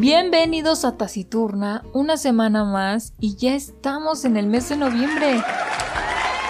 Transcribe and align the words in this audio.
Bienvenidos 0.00 0.86
a 0.86 0.96
Taciturna, 0.96 1.84
una 1.92 2.16
semana 2.16 2.64
más 2.64 3.12
y 3.20 3.36
ya 3.36 3.54
estamos 3.54 4.24
en 4.24 4.38
el 4.38 4.46
mes 4.46 4.70
de 4.70 4.78
noviembre. 4.78 5.42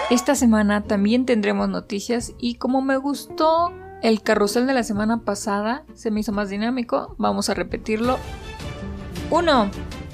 Esta 0.09 0.35
semana 0.35 0.85
también 0.85 1.25
tendremos 1.25 1.67
noticias 1.67 2.31
y 2.39 2.55
como 2.55 2.81
me 2.81 2.95
gustó 2.95 3.73
el 4.01 4.21
carrusel 4.21 4.67
de 4.67 4.73
la 4.73 4.83
semana 4.83 5.25
pasada, 5.25 5.83
se 5.95 6.11
me 6.11 6.21
hizo 6.21 6.31
más 6.31 6.47
dinámico, 6.47 7.13
vamos 7.17 7.49
a 7.49 7.53
repetirlo. 7.53 8.19
1. 9.31 9.71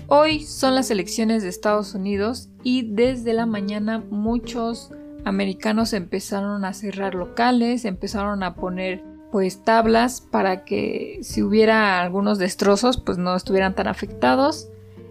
Hoy 0.07 0.43
son 0.43 0.73
las 0.73 0.89
elecciones 0.89 1.43
de 1.43 1.49
Estados 1.49 1.93
Unidos 1.93 2.49
y 2.63 2.91
desde 2.91 3.33
la 3.33 3.45
mañana 3.45 4.03
muchos 4.09 4.89
americanos 5.25 5.93
empezaron 5.93 6.65
a 6.65 6.73
cerrar 6.73 7.13
locales, 7.13 7.85
empezaron 7.85 8.41
a 8.41 8.55
poner 8.55 9.03
pues 9.31 9.63
tablas 9.63 10.21
para 10.21 10.63
que 10.65 11.19
si 11.21 11.43
hubiera 11.43 12.01
algunos 12.01 12.37
destrozos 12.37 12.97
pues 12.97 13.17
no 13.17 13.35
estuvieran 13.35 13.75
tan 13.75 13.87
afectados. 13.87 14.69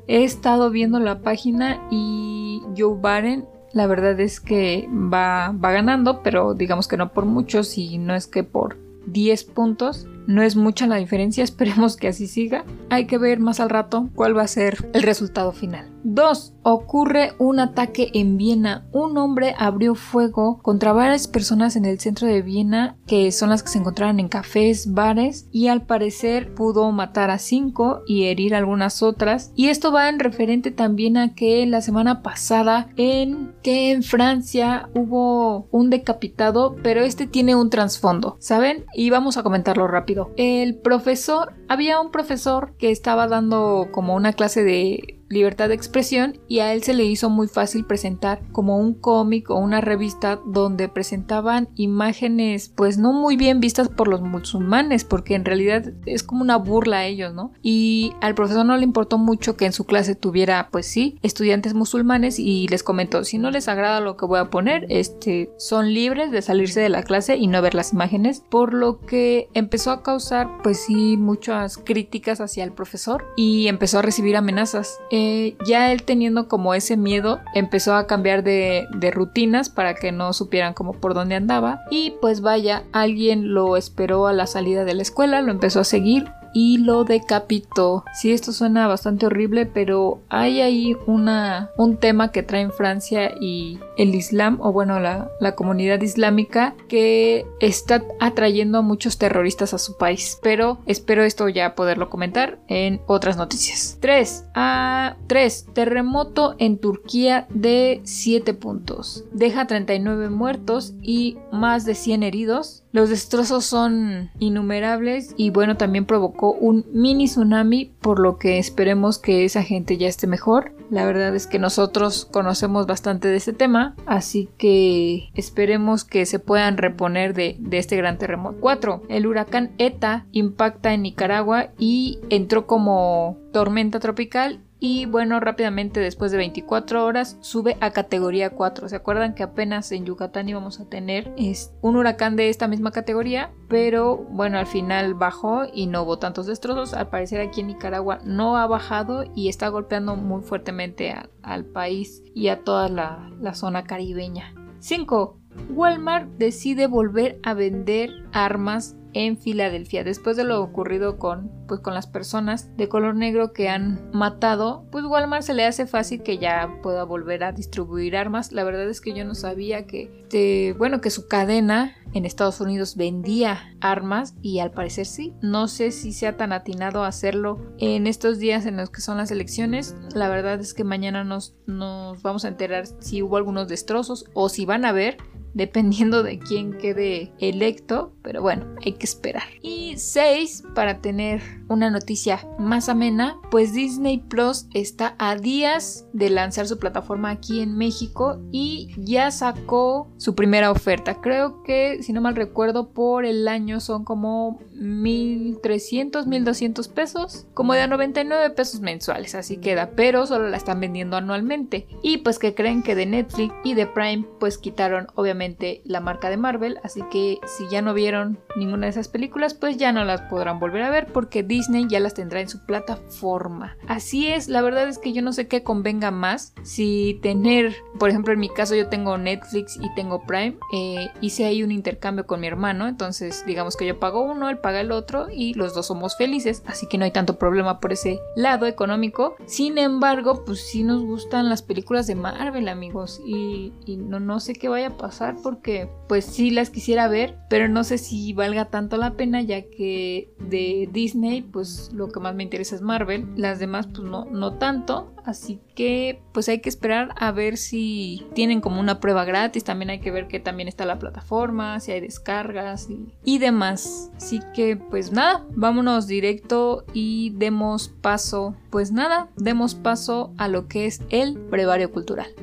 He 0.08 0.24
estado 0.24 0.70
viendo 0.70 1.00
la 1.00 1.20
página 1.20 1.86
y 1.90 2.62
Joe 2.76 2.96
Biden 2.96 3.46
la 3.72 3.86
verdad 3.86 4.18
es 4.20 4.40
que 4.40 4.88
va, 4.90 5.52
va 5.52 5.72
ganando, 5.72 6.22
pero 6.22 6.54
digamos 6.54 6.88
que 6.88 6.96
no 6.96 7.12
por 7.12 7.26
muchos 7.26 7.76
y 7.76 7.98
no 7.98 8.14
es 8.14 8.26
que 8.26 8.42
por 8.42 8.78
10 9.06 9.44
puntos. 9.44 10.06
No 10.26 10.42
es 10.42 10.56
mucha 10.56 10.86
la 10.86 10.96
diferencia, 10.96 11.44
esperemos 11.44 11.96
que 11.96 12.08
así 12.08 12.26
siga. 12.26 12.64
Hay 12.90 13.06
que 13.06 13.18
ver 13.18 13.40
más 13.40 13.60
al 13.60 13.70
rato 13.70 14.08
cuál 14.14 14.36
va 14.36 14.42
a 14.42 14.48
ser 14.48 14.90
el 14.92 15.02
resultado 15.02 15.52
final. 15.52 15.90
2. 16.04 16.54
Ocurre 16.62 17.32
un 17.38 17.58
ataque 17.58 18.10
en 18.14 18.36
Viena. 18.36 18.86
Un 18.92 19.18
hombre 19.18 19.54
abrió 19.58 19.96
fuego 19.96 20.60
contra 20.62 20.92
varias 20.92 21.26
personas 21.26 21.74
en 21.74 21.84
el 21.84 21.98
centro 21.98 22.28
de 22.28 22.42
Viena, 22.42 22.96
que 23.08 23.32
son 23.32 23.50
las 23.50 23.64
que 23.64 23.70
se 23.70 23.78
encontraban 23.78 24.20
en 24.20 24.28
cafés, 24.28 24.92
bares, 24.92 25.48
y 25.50 25.66
al 25.66 25.82
parecer 25.82 26.54
pudo 26.54 26.92
matar 26.92 27.30
a 27.30 27.38
5 27.38 28.02
y 28.06 28.24
herir 28.24 28.54
a 28.54 28.58
algunas 28.58 29.02
otras. 29.02 29.52
Y 29.56 29.68
esto 29.68 29.90
va 29.90 30.08
en 30.08 30.20
referente 30.20 30.70
también 30.70 31.16
a 31.16 31.34
que 31.34 31.66
la 31.66 31.80
semana 31.80 32.22
pasada 32.22 32.88
en 32.96 33.52
que 33.62 33.90
en 33.90 34.04
Francia 34.04 34.88
hubo 34.94 35.66
un 35.72 35.90
decapitado, 35.90 36.76
pero 36.84 37.02
este 37.02 37.26
tiene 37.26 37.56
un 37.56 37.68
trasfondo, 37.68 38.36
¿saben? 38.38 38.84
Y 38.94 39.10
vamos 39.10 39.36
a 39.36 39.42
comentarlo 39.42 39.88
rápido. 39.88 40.15
El 40.36 40.76
profesor, 40.76 41.54
había 41.68 42.00
un 42.00 42.10
profesor 42.10 42.74
que 42.78 42.90
estaba 42.90 43.26
dando 43.28 43.88
como 43.92 44.14
una 44.14 44.32
clase 44.32 44.64
de 44.64 45.15
libertad 45.28 45.68
de 45.68 45.74
expresión 45.74 46.38
y 46.48 46.60
a 46.60 46.72
él 46.72 46.82
se 46.82 46.94
le 46.94 47.04
hizo 47.04 47.30
muy 47.30 47.48
fácil 47.48 47.84
presentar 47.84 48.40
como 48.52 48.78
un 48.78 48.94
cómic 48.94 49.50
o 49.50 49.56
una 49.56 49.80
revista 49.80 50.40
donde 50.46 50.88
presentaban 50.88 51.68
imágenes 51.74 52.72
pues 52.74 52.98
no 52.98 53.12
muy 53.12 53.36
bien 53.36 53.60
vistas 53.60 53.88
por 53.88 54.08
los 54.08 54.20
musulmanes 54.20 55.04
porque 55.04 55.34
en 55.34 55.44
realidad 55.44 55.92
es 56.06 56.22
como 56.22 56.42
una 56.42 56.56
burla 56.56 56.98
a 56.98 57.06
ellos, 57.06 57.34
¿no? 57.34 57.52
Y 57.62 58.12
al 58.20 58.34
profesor 58.34 58.64
no 58.64 58.76
le 58.76 58.84
importó 58.84 59.18
mucho 59.18 59.56
que 59.56 59.66
en 59.66 59.72
su 59.72 59.84
clase 59.84 60.14
tuviera 60.14 60.68
pues 60.70 60.86
sí 60.86 61.18
estudiantes 61.22 61.74
musulmanes 61.74 62.38
y 62.38 62.68
les 62.68 62.82
comentó 62.82 63.24
si 63.24 63.38
no 63.38 63.50
les 63.50 63.68
agrada 63.68 64.00
lo 64.00 64.16
que 64.16 64.26
voy 64.26 64.38
a 64.38 64.50
poner 64.50 64.86
este 64.88 65.50
son 65.58 65.92
libres 65.92 66.30
de 66.30 66.42
salirse 66.42 66.80
de 66.80 66.88
la 66.88 67.02
clase 67.02 67.36
y 67.36 67.46
no 67.46 67.62
ver 67.62 67.74
las 67.74 67.92
imágenes 67.92 68.42
por 68.48 68.72
lo 68.72 69.00
que 69.00 69.48
empezó 69.54 69.90
a 69.90 70.02
causar 70.02 70.48
pues 70.62 70.84
sí 70.84 71.16
muchas 71.16 71.78
críticas 71.78 72.40
hacia 72.40 72.64
el 72.64 72.72
profesor 72.72 73.24
y 73.36 73.68
empezó 73.68 73.98
a 73.98 74.02
recibir 74.02 74.36
amenazas 74.36 74.98
eh, 75.16 75.56
ya 75.66 75.92
él 75.92 76.02
teniendo 76.02 76.46
como 76.46 76.74
ese 76.74 76.96
miedo, 76.96 77.40
empezó 77.54 77.94
a 77.94 78.06
cambiar 78.06 78.42
de, 78.42 78.86
de 78.94 79.10
rutinas 79.10 79.70
para 79.70 79.94
que 79.94 80.12
no 80.12 80.32
supieran 80.32 80.74
como 80.74 80.92
por 80.92 81.14
dónde 81.14 81.34
andaba. 81.34 81.82
Y 81.90 82.14
pues 82.20 82.42
vaya, 82.42 82.84
alguien 82.92 83.54
lo 83.54 83.76
esperó 83.76 84.26
a 84.26 84.34
la 84.34 84.46
salida 84.46 84.84
de 84.84 84.94
la 84.94 85.02
escuela, 85.02 85.40
lo 85.40 85.50
empezó 85.50 85.80
a 85.80 85.84
seguir 85.84 86.26
y 86.56 86.78
lo 86.78 87.04
decapitó. 87.04 88.02
Sí, 88.14 88.32
esto 88.32 88.50
suena 88.50 88.88
bastante 88.88 89.26
horrible, 89.26 89.66
pero 89.66 90.22
hay 90.30 90.62
ahí 90.62 90.96
una, 91.06 91.70
un 91.76 91.98
tema 91.98 92.32
que 92.32 92.42
traen 92.42 92.72
Francia 92.72 93.34
y 93.38 93.78
el 93.98 94.14
Islam, 94.14 94.58
o 94.62 94.72
bueno, 94.72 94.98
la, 94.98 95.30
la 95.38 95.54
comunidad 95.54 96.00
islámica, 96.00 96.74
que 96.88 97.44
está 97.60 98.02
atrayendo 98.20 98.78
a 98.78 98.82
muchos 98.82 99.18
terroristas 99.18 99.74
a 99.74 99.78
su 99.78 99.98
país. 99.98 100.38
Pero 100.42 100.78
espero 100.86 101.24
esto 101.24 101.46
ya 101.50 101.74
poderlo 101.74 102.08
comentar 102.08 102.58
en 102.68 103.02
otras 103.06 103.36
noticias. 103.36 103.98
3. 104.00 104.46
A 104.54 105.16
3. 105.26 105.66
Terremoto 105.74 106.54
en 106.56 106.78
Turquía 106.78 107.46
de 107.50 108.00
7 108.04 108.54
puntos. 108.54 109.24
Deja 109.30 109.66
39 109.66 110.30
muertos 110.30 110.94
y 111.02 111.36
más 111.52 111.84
de 111.84 111.94
100 111.94 112.22
heridos. 112.22 112.82
Los 112.96 113.10
destrozos 113.10 113.66
son 113.66 114.30
innumerables 114.38 115.34
y 115.36 115.50
bueno, 115.50 115.76
también 115.76 116.06
provocó 116.06 116.52
un 116.52 116.86
mini 116.94 117.26
tsunami, 117.26 117.92
por 118.00 118.18
lo 118.18 118.38
que 118.38 118.56
esperemos 118.58 119.18
que 119.18 119.44
esa 119.44 119.62
gente 119.62 119.98
ya 119.98 120.08
esté 120.08 120.26
mejor. 120.26 120.72
La 120.88 121.04
verdad 121.04 121.36
es 121.36 121.46
que 121.46 121.58
nosotros 121.58 122.24
conocemos 122.24 122.86
bastante 122.86 123.28
de 123.28 123.36
este 123.36 123.52
tema, 123.52 123.94
así 124.06 124.48
que 124.56 125.28
esperemos 125.34 126.04
que 126.04 126.24
se 126.24 126.38
puedan 126.38 126.78
reponer 126.78 127.34
de, 127.34 127.58
este 127.72 127.98
gran 127.98 128.16
terremoto. 128.16 128.56
4. 128.60 129.02
El 129.10 129.26
huracán 129.26 129.72
ETA 129.76 130.24
impacta 130.32 130.94
en 130.94 131.02
Nicaragua 131.02 131.72
y 131.78 132.20
entró 132.30 132.66
como 132.66 133.36
tormenta 133.52 134.00
tropical 134.00 134.60
y 134.86 135.04
bueno, 135.04 135.40
rápidamente 135.40 135.98
después 135.98 136.30
de 136.30 136.38
24 136.38 137.04
horas 137.04 137.38
sube 137.40 137.76
a 137.80 137.90
categoría 137.90 138.50
4. 138.50 138.88
¿Se 138.88 138.94
acuerdan 138.94 139.34
que 139.34 139.42
apenas 139.42 139.90
en 139.90 140.04
Yucatán 140.04 140.48
íbamos 140.48 140.78
a 140.78 140.88
tener 140.88 141.34
un 141.80 141.96
huracán 141.96 142.36
de 142.36 142.50
esta 142.50 142.68
misma 142.68 142.92
categoría? 142.92 143.50
Pero 143.68 144.16
bueno, 144.16 144.58
al 144.58 144.66
final 144.66 145.14
bajó 145.14 145.64
y 145.72 145.88
no 145.88 146.04
hubo 146.04 146.20
tantos 146.20 146.46
destrozos. 146.46 146.94
Al 146.94 147.08
parecer 147.08 147.40
aquí 147.40 147.62
en 147.62 147.66
Nicaragua 147.66 148.20
no 148.24 148.56
ha 148.56 148.68
bajado 148.68 149.24
y 149.34 149.48
está 149.48 149.66
golpeando 149.70 150.14
muy 150.14 150.42
fuertemente 150.42 151.16
al 151.42 151.64
país 151.64 152.22
y 152.32 152.46
a 152.46 152.62
toda 152.62 152.88
la, 152.88 153.28
la 153.40 153.54
zona 153.54 153.82
caribeña. 153.82 154.54
5. 154.78 155.40
Walmart 155.70 156.28
decide 156.38 156.86
volver 156.86 157.40
a 157.42 157.54
vender 157.54 158.10
armas 158.32 158.94
en 159.16 159.38
Filadelfia. 159.38 160.04
Después 160.04 160.36
de 160.36 160.44
lo 160.44 160.62
ocurrido 160.62 161.18
con, 161.18 161.50
pues, 161.66 161.80
con 161.80 161.94
las 161.94 162.06
personas 162.06 162.76
de 162.76 162.88
color 162.88 163.14
negro 163.14 163.52
que 163.52 163.68
han 163.68 164.10
matado, 164.12 164.84
pues 164.90 165.04
Walmart 165.04 165.42
se 165.42 165.54
le 165.54 165.64
hace 165.64 165.86
fácil 165.86 166.22
que 166.22 166.38
ya 166.38 166.78
pueda 166.82 167.04
volver 167.04 167.44
a 167.44 167.52
distribuir 167.52 168.16
armas. 168.16 168.52
La 168.52 168.64
verdad 168.64 168.88
es 168.88 169.00
que 169.00 169.12
yo 169.12 169.24
no 169.24 169.34
sabía 169.34 169.86
que, 169.86 170.74
bueno, 170.78 171.00
que 171.00 171.10
su 171.10 171.28
cadena 171.28 171.94
en 172.12 172.24
Estados 172.24 172.60
Unidos 172.60 172.96
vendía 172.96 173.74
armas 173.80 174.34
y 174.42 174.60
al 174.60 174.70
parecer 174.70 175.06
sí. 175.06 175.34
No 175.42 175.68
sé 175.68 175.90
si 175.90 176.12
sea 176.12 176.36
tan 176.36 176.52
atinado 176.52 177.04
hacerlo 177.04 177.60
en 177.78 178.06
estos 178.06 178.38
días 178.38 178.66
en 178.66 178.76
los 178.76 178.90
que 178.90 179.00
son 179.00 179.18
las 179.18 179.30
elecciones. 179.30 179.94
La 180.14 180.28
verdad 180.28 180.60
es 180.60 180.74
que 180.74 180.84
mañana 180.84 181.24
nos, 181.24 181.54
nos 181.66 182.22
vamos 182.22 182.44
a 182.44 182.48
enterar 182.48 182.86
si 183.00 183.22
hubo 183.22 183.36
algunos 183.36 183.68
destrozos 183.68 184.24
o 184.34 184.48
si 184.48 184.64
van 184.64 184.84
a 184.84 184.90
haber 184.90 185.18
dependiendo 185.56 186.22
de 186.22 186.38
quién 186.38 186.76
quede 186.76 187.32
electo, 187.38 188.12
pero 188.22 188.42
bueno, 188.42 188.66
hay 188.84 188.92
que 188.92 189.06
esperar. 189.06 189.44
Y 189.62 189.96
6, 189.96 190.64
para 190.74 191.00
tener 191.00 191.40
una 191.68 191.90
noticia 191.90 192.46
más 192.58 192.88
amena, 192.88 193.38
pues 193.50 193.72
Disney 193.72 194.18
Plus 194.18 194.66
está 194.72 195.14
a 195.18 195.36
días 195.36 196.06
de 196.12 196.30
lanzar 196.30 196.66
su 196.66 196.78
plataforma 196.78 197.30
aquí 197.30 197.60
en 197.60 197.76
México 197.76 198.40
y 198.52 198.94
ya 198.98 199.30
sacó 199.30 200.08
su 200.16 200.34
primera 200.34 200.70
oferta. 200.70 201.20
Creo 201.20 201.62
que, 201.62 202.02
si 202.02 202.12
no 202.12 202.20
mal 202.20 202.36
recuerdo, 202.36 202.90
por 202.90 203.24
el 203.24 203.48
año 203.48 203.80
son 203.80 204.04
como 204.04 204.58
1300, 204.78 206.26
1200 206.26 206.88
pesos, 206.88 207.46
como 207.54 207.74
de 207.74 207.80
a 207.80 207.86
99 207.86 208.50
pesos 208.50 208.80
mensuales, 208.80 209.34
así 209.34 209.56
queda, 209.58 209.90
pero 209.96 210.26
solo 210.26 210.48
la 210.48 210.56
están 210.56 210.80
vendiendo 210.80 211.16
anualmente. 211.16 211.86
Y 212.02 212.18
pues 212.18 212.38
que 212.38 212.54
creen 212.54 212.82
que 212.82 212.94
de 212.94 213.06
Netflix 213.06 213.54
y 213.64 213.74
de 213.74 213.86
Prime 213.86 214.24
pues 214.38 214.58
quitaron 214.58 215.08
obviamente 215.14 215.82
la 215.84 216.00
marca 216.00 216.30
de 216.30 216.36
Marvel, 216.36 216.78
así 216.82 217.02
que 217.10 217.38
si 217.46 217.68
ya 217.70 217.82
no 217.82 217.94
vieron 217.94 218.38
ninguna 218.56 218.86
de 218.86 218.90
esas 218.90 219.08
películas, 219.08 219.54
pues 219.54 219.76
ya 219.76 219.92
no 219.92 220.04
las 220.04 220.22
podrán 220.22 220.60
volver 220.60 220.82
a 220.82 220.90
ver 220.90 221.06
porque 221.12 221.42
Disney 221.42 221.86
ya 221.88 222.00
las 222.00 222.14
tendrá 222.14 222.40
en 222.40 222.48
su 222.48 222.64
plataforma. 222.66 223.76
Así 223.88 224.28
es, 224.28 224.48
la 224.48 224.62
verdad 224.62 224.88
es 224.88 224.98
que 224.98 225.12
yo 225.12 225.22
no 225.22 225.32
sé 225.32 225.48
qué 225.48 225.62
convenga 225.62 226.10
más 226.10 226.54
si 226.62 227.18
tener, 227.22 227.74
por 227.98 228.10
ejemplo 228.10 228.32
en 228.32 228.40
mi 228.40 228.48
caso 228.48 228.74
yo 228.74 228.88
tengo 228.88 229.18
Netflix 229.18 229.78
y 229.80 229.92
tengo 229.94 230.22
Prime, 230.26 230.56
eh, 230.72 231.08
hice 231.20 231.44
ahí 231.44 231.62
un 231.62 231.70
intercambio 231.70 232.26
con 232.26 232.40
mi 232.40 232.46
hermano, 232.46 232.88
entonces 232.88 233.44
digamos 233.46 233.76
que 233.76 233.86
yo 233.86 233.98
pago 233.98 234.22
uno, 234.22 234.48
él 234.48 234.58
paga 234.66 234.80
el 234.80 234.90
otro 234.90 235.28
y 235.32 235.54
los 235.54 235.74
dos 235.74 235.86
somos 235.86 236.16
felices, 236.16 236.64
así 236.66 236.88
que 236.88 236.98
no 236.98 237.04
hay 237.04 237.12
tanto 237.12 237.38
problema 237.38 237.78
por 237.78 237.92
ese 237.92 238.18
lado 238.34 238.66
económico. 238.66 239.36
Sin 239.46 239.78
embargo, 239.78 240.44
pues 240.44 240.66
sí 240.66 240.82
nos 240.82 241.04
gustan 241.04 241.48
las 241.48 241.62
películas 241.62 242.08
de 242.08 242.16
Marvel, 242.16 242.68
amigos, 242.68 243.20
y, 243.24 243.72
no, 243.86 244.18
no 244.18 244.40
sé 244.40 244.54
qué 244.54 244.68
vaya 244.68 244.88
a 244.88 244.96
pasar 244.96 245.36
porque 245.40 245.88
pues 246.08 246.24
sí 246.24 246.50
las 246.50 246.70
quisiera 246.70 247.06
ver, 247.06 247.36
pero 247.48 247.68
no 247.68 247.84
sé 247.84 247.96
si 247.96 248.32
valga 248.32 248.64
tanto 248.64 248.96
la 248.96 249.12
pena 249.12 249.40
ya 249.40 249.62
que 249.62 250.34
de 250.40 250.88
Disney 250.90 251.42
pues 251.42 251.92
lo 251.92 252.08
que 252.08 252.18
más 252.18 252.34
me 252.34 252.42
interesa 252.42 252.74
es 252.74 252.82
Marvel, 252.82 253.28
las 253.36 253.60
demás 253.60 253.86
pues 253.86 254.00
no, 254.00 254.24
no 254.24 254.54
tanto, 254.54 255.12
así 255.24 255.60
que 255.76 256.20
pues 256.32 256.48
hay 256.48 256.60
que 256.60 256.68
esperar 256.68 257.14
a 257.16 257.30
ver 257.30 257.56
si 257.56 258.26
tienen 258.34 258.60
como 258.60 258.80
una 258.80 258.98
prueba 258.98 259.24
gratis, 259.24 259.62
también 259.62 259.90
hay 259.90 260.00
que 260.00 260.10
ver 260.10 260.26
que 260.26 260.40
también 260.40 260.66
está 260.66 260.86
la 260.86 260.98
plataforma, 260.98 261.78
si 261.78 261.92
hay 261.92 262.00
descargas 262.00 262.90
y, 262.90 263.12
y 263.24 263.38
demás. 263.38 264.10
Así 264.16 264.40
que 264.56 264.74
pues 264.74 265.12
nada, 265.12 265.44
vámonos 265.50 266.06
directo 266.06 266.86
y 266.94 267.30
demos 267.34 267.88
paso, 267.88 268.56
pues 268.70 268.90
nada, 268.90 269.28
demos 269.36 269.74
paso 269.74 270.32
a 270.38 270.48
lo 270.48 270.66
que 270.66 270.86
es 270.86 271.02
el 271.10 271.36
brevario 271.36 271.92
cultural. 271.92 272.34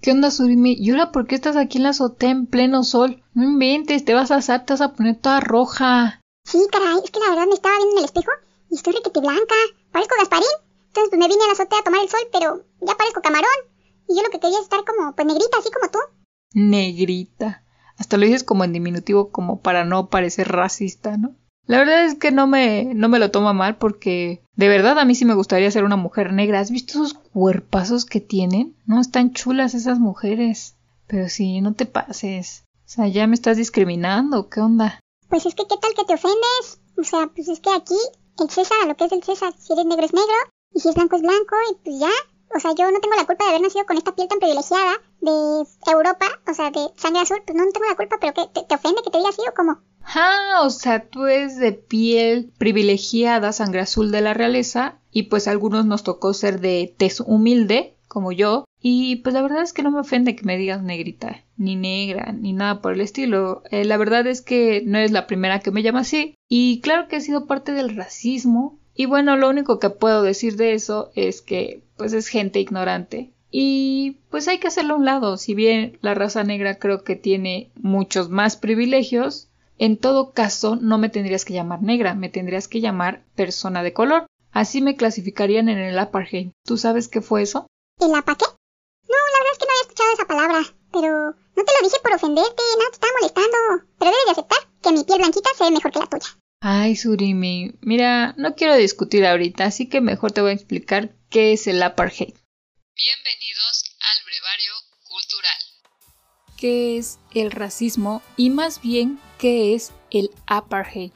¿Qué 0.00 0.12
onda, 0.12 0.30
Surimi? 0.30 0.72
¿Y 0.72 0.90
ahora 0.92 1.12
por 1.12 1.26
qué 1.26 1.34
estás 1.34 1.56
aquí 1.56 1.76
en 1.76 1.84
la 1.84 1.90
azotea 1.90 2.30
en 2.30 2.46
pleno 2.46 2.84
sol? 2.84 3.22
No 3.34 3.44
inventes, 3.44 4.06
te 4.06 4.14
vas 4.14 4.30
a 4.30 4.36
asar, 4.36 4.64
te 4.64 4.72
vas 4.72 4.80
a 4.80 4.94
poner 4.94 5.20
toda 5.20 5.40
roja. 5.40 6.22
Sí, 6.46 6.66
caray, 6.72 7.00
es 7.04 7.10
que 7.10 7.20
la 7.20 7.28
verdad 7.28 7.46
me 7.46 7.54
estaba 7.54 7.76
viendo 7.76 7.96
en 7.96 7.98
el 7.98 8.04
espejo 8.06 8.30
y 8.70 8.76
estoy 8.76 8.94
requete 8.94 9.20
blanca. 9.20 9.54
Parezco 9.92 10.14
Gasparín. 10.18 10.48
Entonces 10.86 11.10
pues 11.10 11.20
me 11.20 11.28
vine 11.28 11.44
a 11.44 11.48
la 11.48 11.52
azotea 11.52 11.80
a 11.80 11.84
tomar 11.84 12.00
el 12.00 12.08
sol, 12.08 12.20
pero 12.32 12.64
ya 12.80 12.96
parezco 12.96 13.20
camarón. 13.20 13.60
Y 14.08 14.16
yo 14.16 14.22
lo 14.22 14.30
que 14.30 14.40
quería 14.40 14.56
es 14.56 14.64
estar 14.64 14.82
como, 14.86 15.14
pues 15.14 15.26
negrita, 15.26 15.58
así 15.58 15.70
como 15.70 15.90
tú. 15.90 15.98
Negrita. 16.54 17.62
Hasta 17.96 18.16
lo 18.16 18.24
dices 18.24 18.44
como 18.44 18.64
en 18.64 18.72
diminutivo, 18.72 19.30
como 19.30 19.60
para 19.60 19.84
no 19.84 20.08
parecer 20.08 20.48
racista, 20.48 21.16
¿no? 21.16 21.34
La 21.66 21.78
verdad 21.78 22.04
es 22.04 22.14
que 22.14 22.32
no 22.32 22.46
me, 22.46 22.94
no 22.94 23.08
me 23.08 23.18
lo 23.18 23.30
toma 23.30 23.52
mal 23.52 23.76
porque 23.76 24.42
de 24.56 24.68
verdad 24.68 24.98
a 24.98 25.04
mí 25.04 25.14
sí 25.14 25.24
me 25.24 25.34
gustaría 25.34 25.70
ser 25.70 25.84
una 25.84 25.96
mujer 25.96 26.32
negra. 26.32 26.60
¿Has 26.60 26.70
visto 26.70 26.94
esos 26.94 27.14
cuerpazos 27.14 28.04
que 28.04 28.20
tienen? 28.20 28.74
No, 28.86 29.00
están 29.00 29.32
chulas 29.32 29.74
esas 29.74 29.98
mujeres. 29.98 30.74
Pero 31.06 31.28
sí, 31.28 31.60
no 31.60 31.74
te 31.74 31.86
pases. 31.86 32.64
O 32.86 32.88
sea, 32.88 33.06
ya 33.06 33.26
me 33.26 33.34
estás 33.34 33.56
discriminando. 33.56 34.48
¿Qué 34.48 34.60
onda? 34.60 34.98
Pues 35.28 35.46
es 35.46 35.54
que, 35.54 35.66
¿qué 35.68 35.76
tal 35.76 35.94
que 35.94 36.04
te 36.04 36.14
ofendes? 36.14 36.80
O 36.96 37.04
sea, 37.04 37.28
pues 37.32 37.48
es 37.48 37.60
que 37.60 37.70
aquí 37.70 37.94
el 38.40 38.50
César, 38.50 38.88
lo 38.88 38.96
que 38.96 39.04
es 39.04 39.12
el 39.12 39.22
César, 39.22 39.52
si 39.56 39.72
eres 39.72 39.86
negro 39.86 40.06
es 40.06 40.12
negro, 40.12 40.34
y 40.74 40.80
si 40.80 40.88
es 40.88 40.94
blanco 40.94 41.16
es 41.16 41.22
blanco, 41.22 41.56
y 41.70 41.74
pues 41.84 42.00
ya. 42.00 42.10
O 42.54 42.58
sea, 42.58 42.74
yo 42.74 42.90
no 42.90 43.00
tengo 43.00 43.14
la 43.16 43.26
culpa 43.26 43.44
de 43.44 43.50
haber 43.50 43.62
nacido 43.62 43.86
con 43.86 43.96
esta 43.96 44.14
piel 44.14 44.28
tan 44.28 44.38
privilegiada 44.38 44.94
de 45.20 45.64
Europa, 45.90 46.26
o 46.48 46.54
sea, 46.54 46.70
de 46.70 46.88
sangre 46.96 47.22
azul, 47.22 47.42
pues 47.46 47.56
no, 47.56 47.64
tengo 47.70 47.86
la 47.88 47.96
culpa, 47.96 48.16
pero 48.20 48.34
¿qué? 48.34 48.42
¿Te, 48.52 48.74
ofende 48.74 49.02
que 49.04 49.10
te 49.10 49.18
diga 49.18 49.30
así 49.30 49.42
o 49.48 49.54
cómo? 49.54 49.78
Ah, 50.02 50.62
o 50.64 50.70
sea, 50.70 51.08
tú 51.08 51.26
eres 51.26 51.58
de 51.58 51.72
piel 51.72 52.52
privilegiada, 52.58 53.52
sangre 53.52 53.80
azul 53.80 54.10
de 54.10 54.20
la 54.20 54.34
realeza, 54.34 54.98
y 55.12 55.24
pues 55.24 55.46
a 55.46 55.52
algunos 55.52 55.86
nos 55.86 56.02
tocó 56.02 56.34
ser 56.34 56.60
de 56.60 56.94
tez 56.96 57.20
humilde, 57.20 57.96
como 58.08 58.32
yo, 58.32 58.64
y 58.80 59.16
pues 59.16 59.34
la 59.34 59.42
verdad 59.42 59.62
es 59.62 59.72
que 59.72 59.82
no 59.82 59.90
me 59.92 60.00
ofende 60.00 60.34
que 60.34 60.44
me 60.44 60.56
digas 60.56 60.82
negrita, 60.82 61.44
ni 61.56 61.76
negra, 61.76 62.32
ni 62.32 62.52
nada 62.52 62.80
por 62.80 62.94
el 62.94 63.02
estilo. 63.02 63.62
Eh, 63.70 63.84
la 63.84 63.98
verdad 63.98 64.26
es 64.26 64.40
que 64.40 64.82
no 64.84 64.98
eres 64.98 65.12
la 65.12 65.26
primera 65.26 65.60
que 65.60 65.70
me 65.70 65.82
llama 65.82 66.00
así, 66.00 66.34
y 66.48 66.80
claro 66.80 67.06
que 67.06 67.16
ha 67.16 67.20
sido 67.20 67.46
parte 67.46 67.72
del 67.72 67.94
racismo. 67.94 68.80
Y 68.94 69.06
bueno, 69.06 69.36
lo 69.36 69.48
único 69.48 69.78
que 69.78 69.90
puedo 69.90 70.22
decir 70.22 70.56
de 70.56 70.74
eso 70.74 71.10
es 71.14 71.40
que 71.40 71.84
pues 72.00 72.14
es 72.14 72.28
gente 72.28 72.60
ignorante. 72.60 73.30
Y 73.50 74.16
pues 74.30 74.48
hay 74.48 74.58
que 74.58 74.68
hacerlo 74.68 74.94
a 74.94 74.96
un 74.96 75.04
lado, 75.04 75.36
si 75.36 75.54
bien 75.54 75.98
la 76.00 76.14
raza 76.14 76.44
negra 76.44 76.78
creo 76.78 77.04
que 77.04 77.14
tiene 77.14 77.72
muchos 77.74 78.30
más 78.30 78.56
privilegios, 78.56 79.50
en 79.76 79.98
todo 79.98 80.32
caso, 80.32 80.76
no 80.76 80.96
me 80.96 81.10
tendrías 81.10 81.44
que 81.44 81.52
llamar 81.52 81.82
negra, 81.82 82.14
me 82.14 82.30
tendrías 82.30 82.68
que 82.68 82.80
llamar 82.80 83.22
persona 83.34 83.82
de 83.82 83.92
color. 83.92 84.24
Así 84.50 84.80
me 84.80 84.96
clasificarían 84.96 85.68
en 85.68 85.76
el 85.76 85.98
apartheid. 85.98 86.52
¿Tú 86.64 86.78
sabes 86.78 87.06
qué 87.06 87.20
fue 87.20 87.42
eso? 87.42 87.66
¿El 88.00 88.14
apa 88.14 88.34
qué? 88.34 88.46
No, 88.46 89.18
la 89.32 89.38
verdad 89.38 89.52
es 89.52 89.58
que 89.58 89.66
no 89.66 89.72
había 89.72 89.82
escuchado 89.82 90.12
esa 90.14 90.26
palabra. 90.26 90.74
Pero 90.92 91.10
no 91.32 91.64
te 91.64 91.72
lo 91.78 91.84
dije 91.86 91.98
por 92.02 92.14
ofenderte, 92.14 92.62
nada 92.78 92.90
te 92.90 92.94
estaba 92.94 93.12
molestando. 93.20 93.58
Pero 93.98 94.10
debes 94.10 94.24
de 94.24 94.32
aceptar 94.32 94.58
que 94.80 94.92
mi 94.92 95.04
piel 95.04 95.18
blanquita 95.18 95.50
se 95.54 95.64
ve 95.64 95.70
mejor 95.70 95.92
que 95.92 95.98
la 95.98 96.06
tuya. 96.06 96.38
Ay, 96.62 96.96
Surimi, 96.96 97.74
mira, 97.82 98.34
no 98.38 98.54
quiero 98.54 98.74
discutir 98.76 99.26
ahorita, 99.26 99.64
así 99.64 99.86
que 99.86 100.00
mejor 100.00 100.32
te 100.32 100.40
voy 100.40 100.50
a 100.50 100.54
explicar 100.54 101.14
qué 101.30 101.52
es 101.52 101.68
el 101.68 101.80
apartheid. 101.82 102.34
Bienvenidos 102.96 103.84
al 104.00 104.18
Brevario 104.26 104.72
Cultural. 105.08 106.56
¿Qué 106.56 106.98
es 106.98 107.20
el 107.32 107.52
racismo? 107.52 108.20
Y 108.36 108.50
más 108.50 108.82
bien, 108.82 109.20
¿qué 109.38 109.74
es 109.74 109.92
el 110.10 110.32
apartheid? 110.48 111.12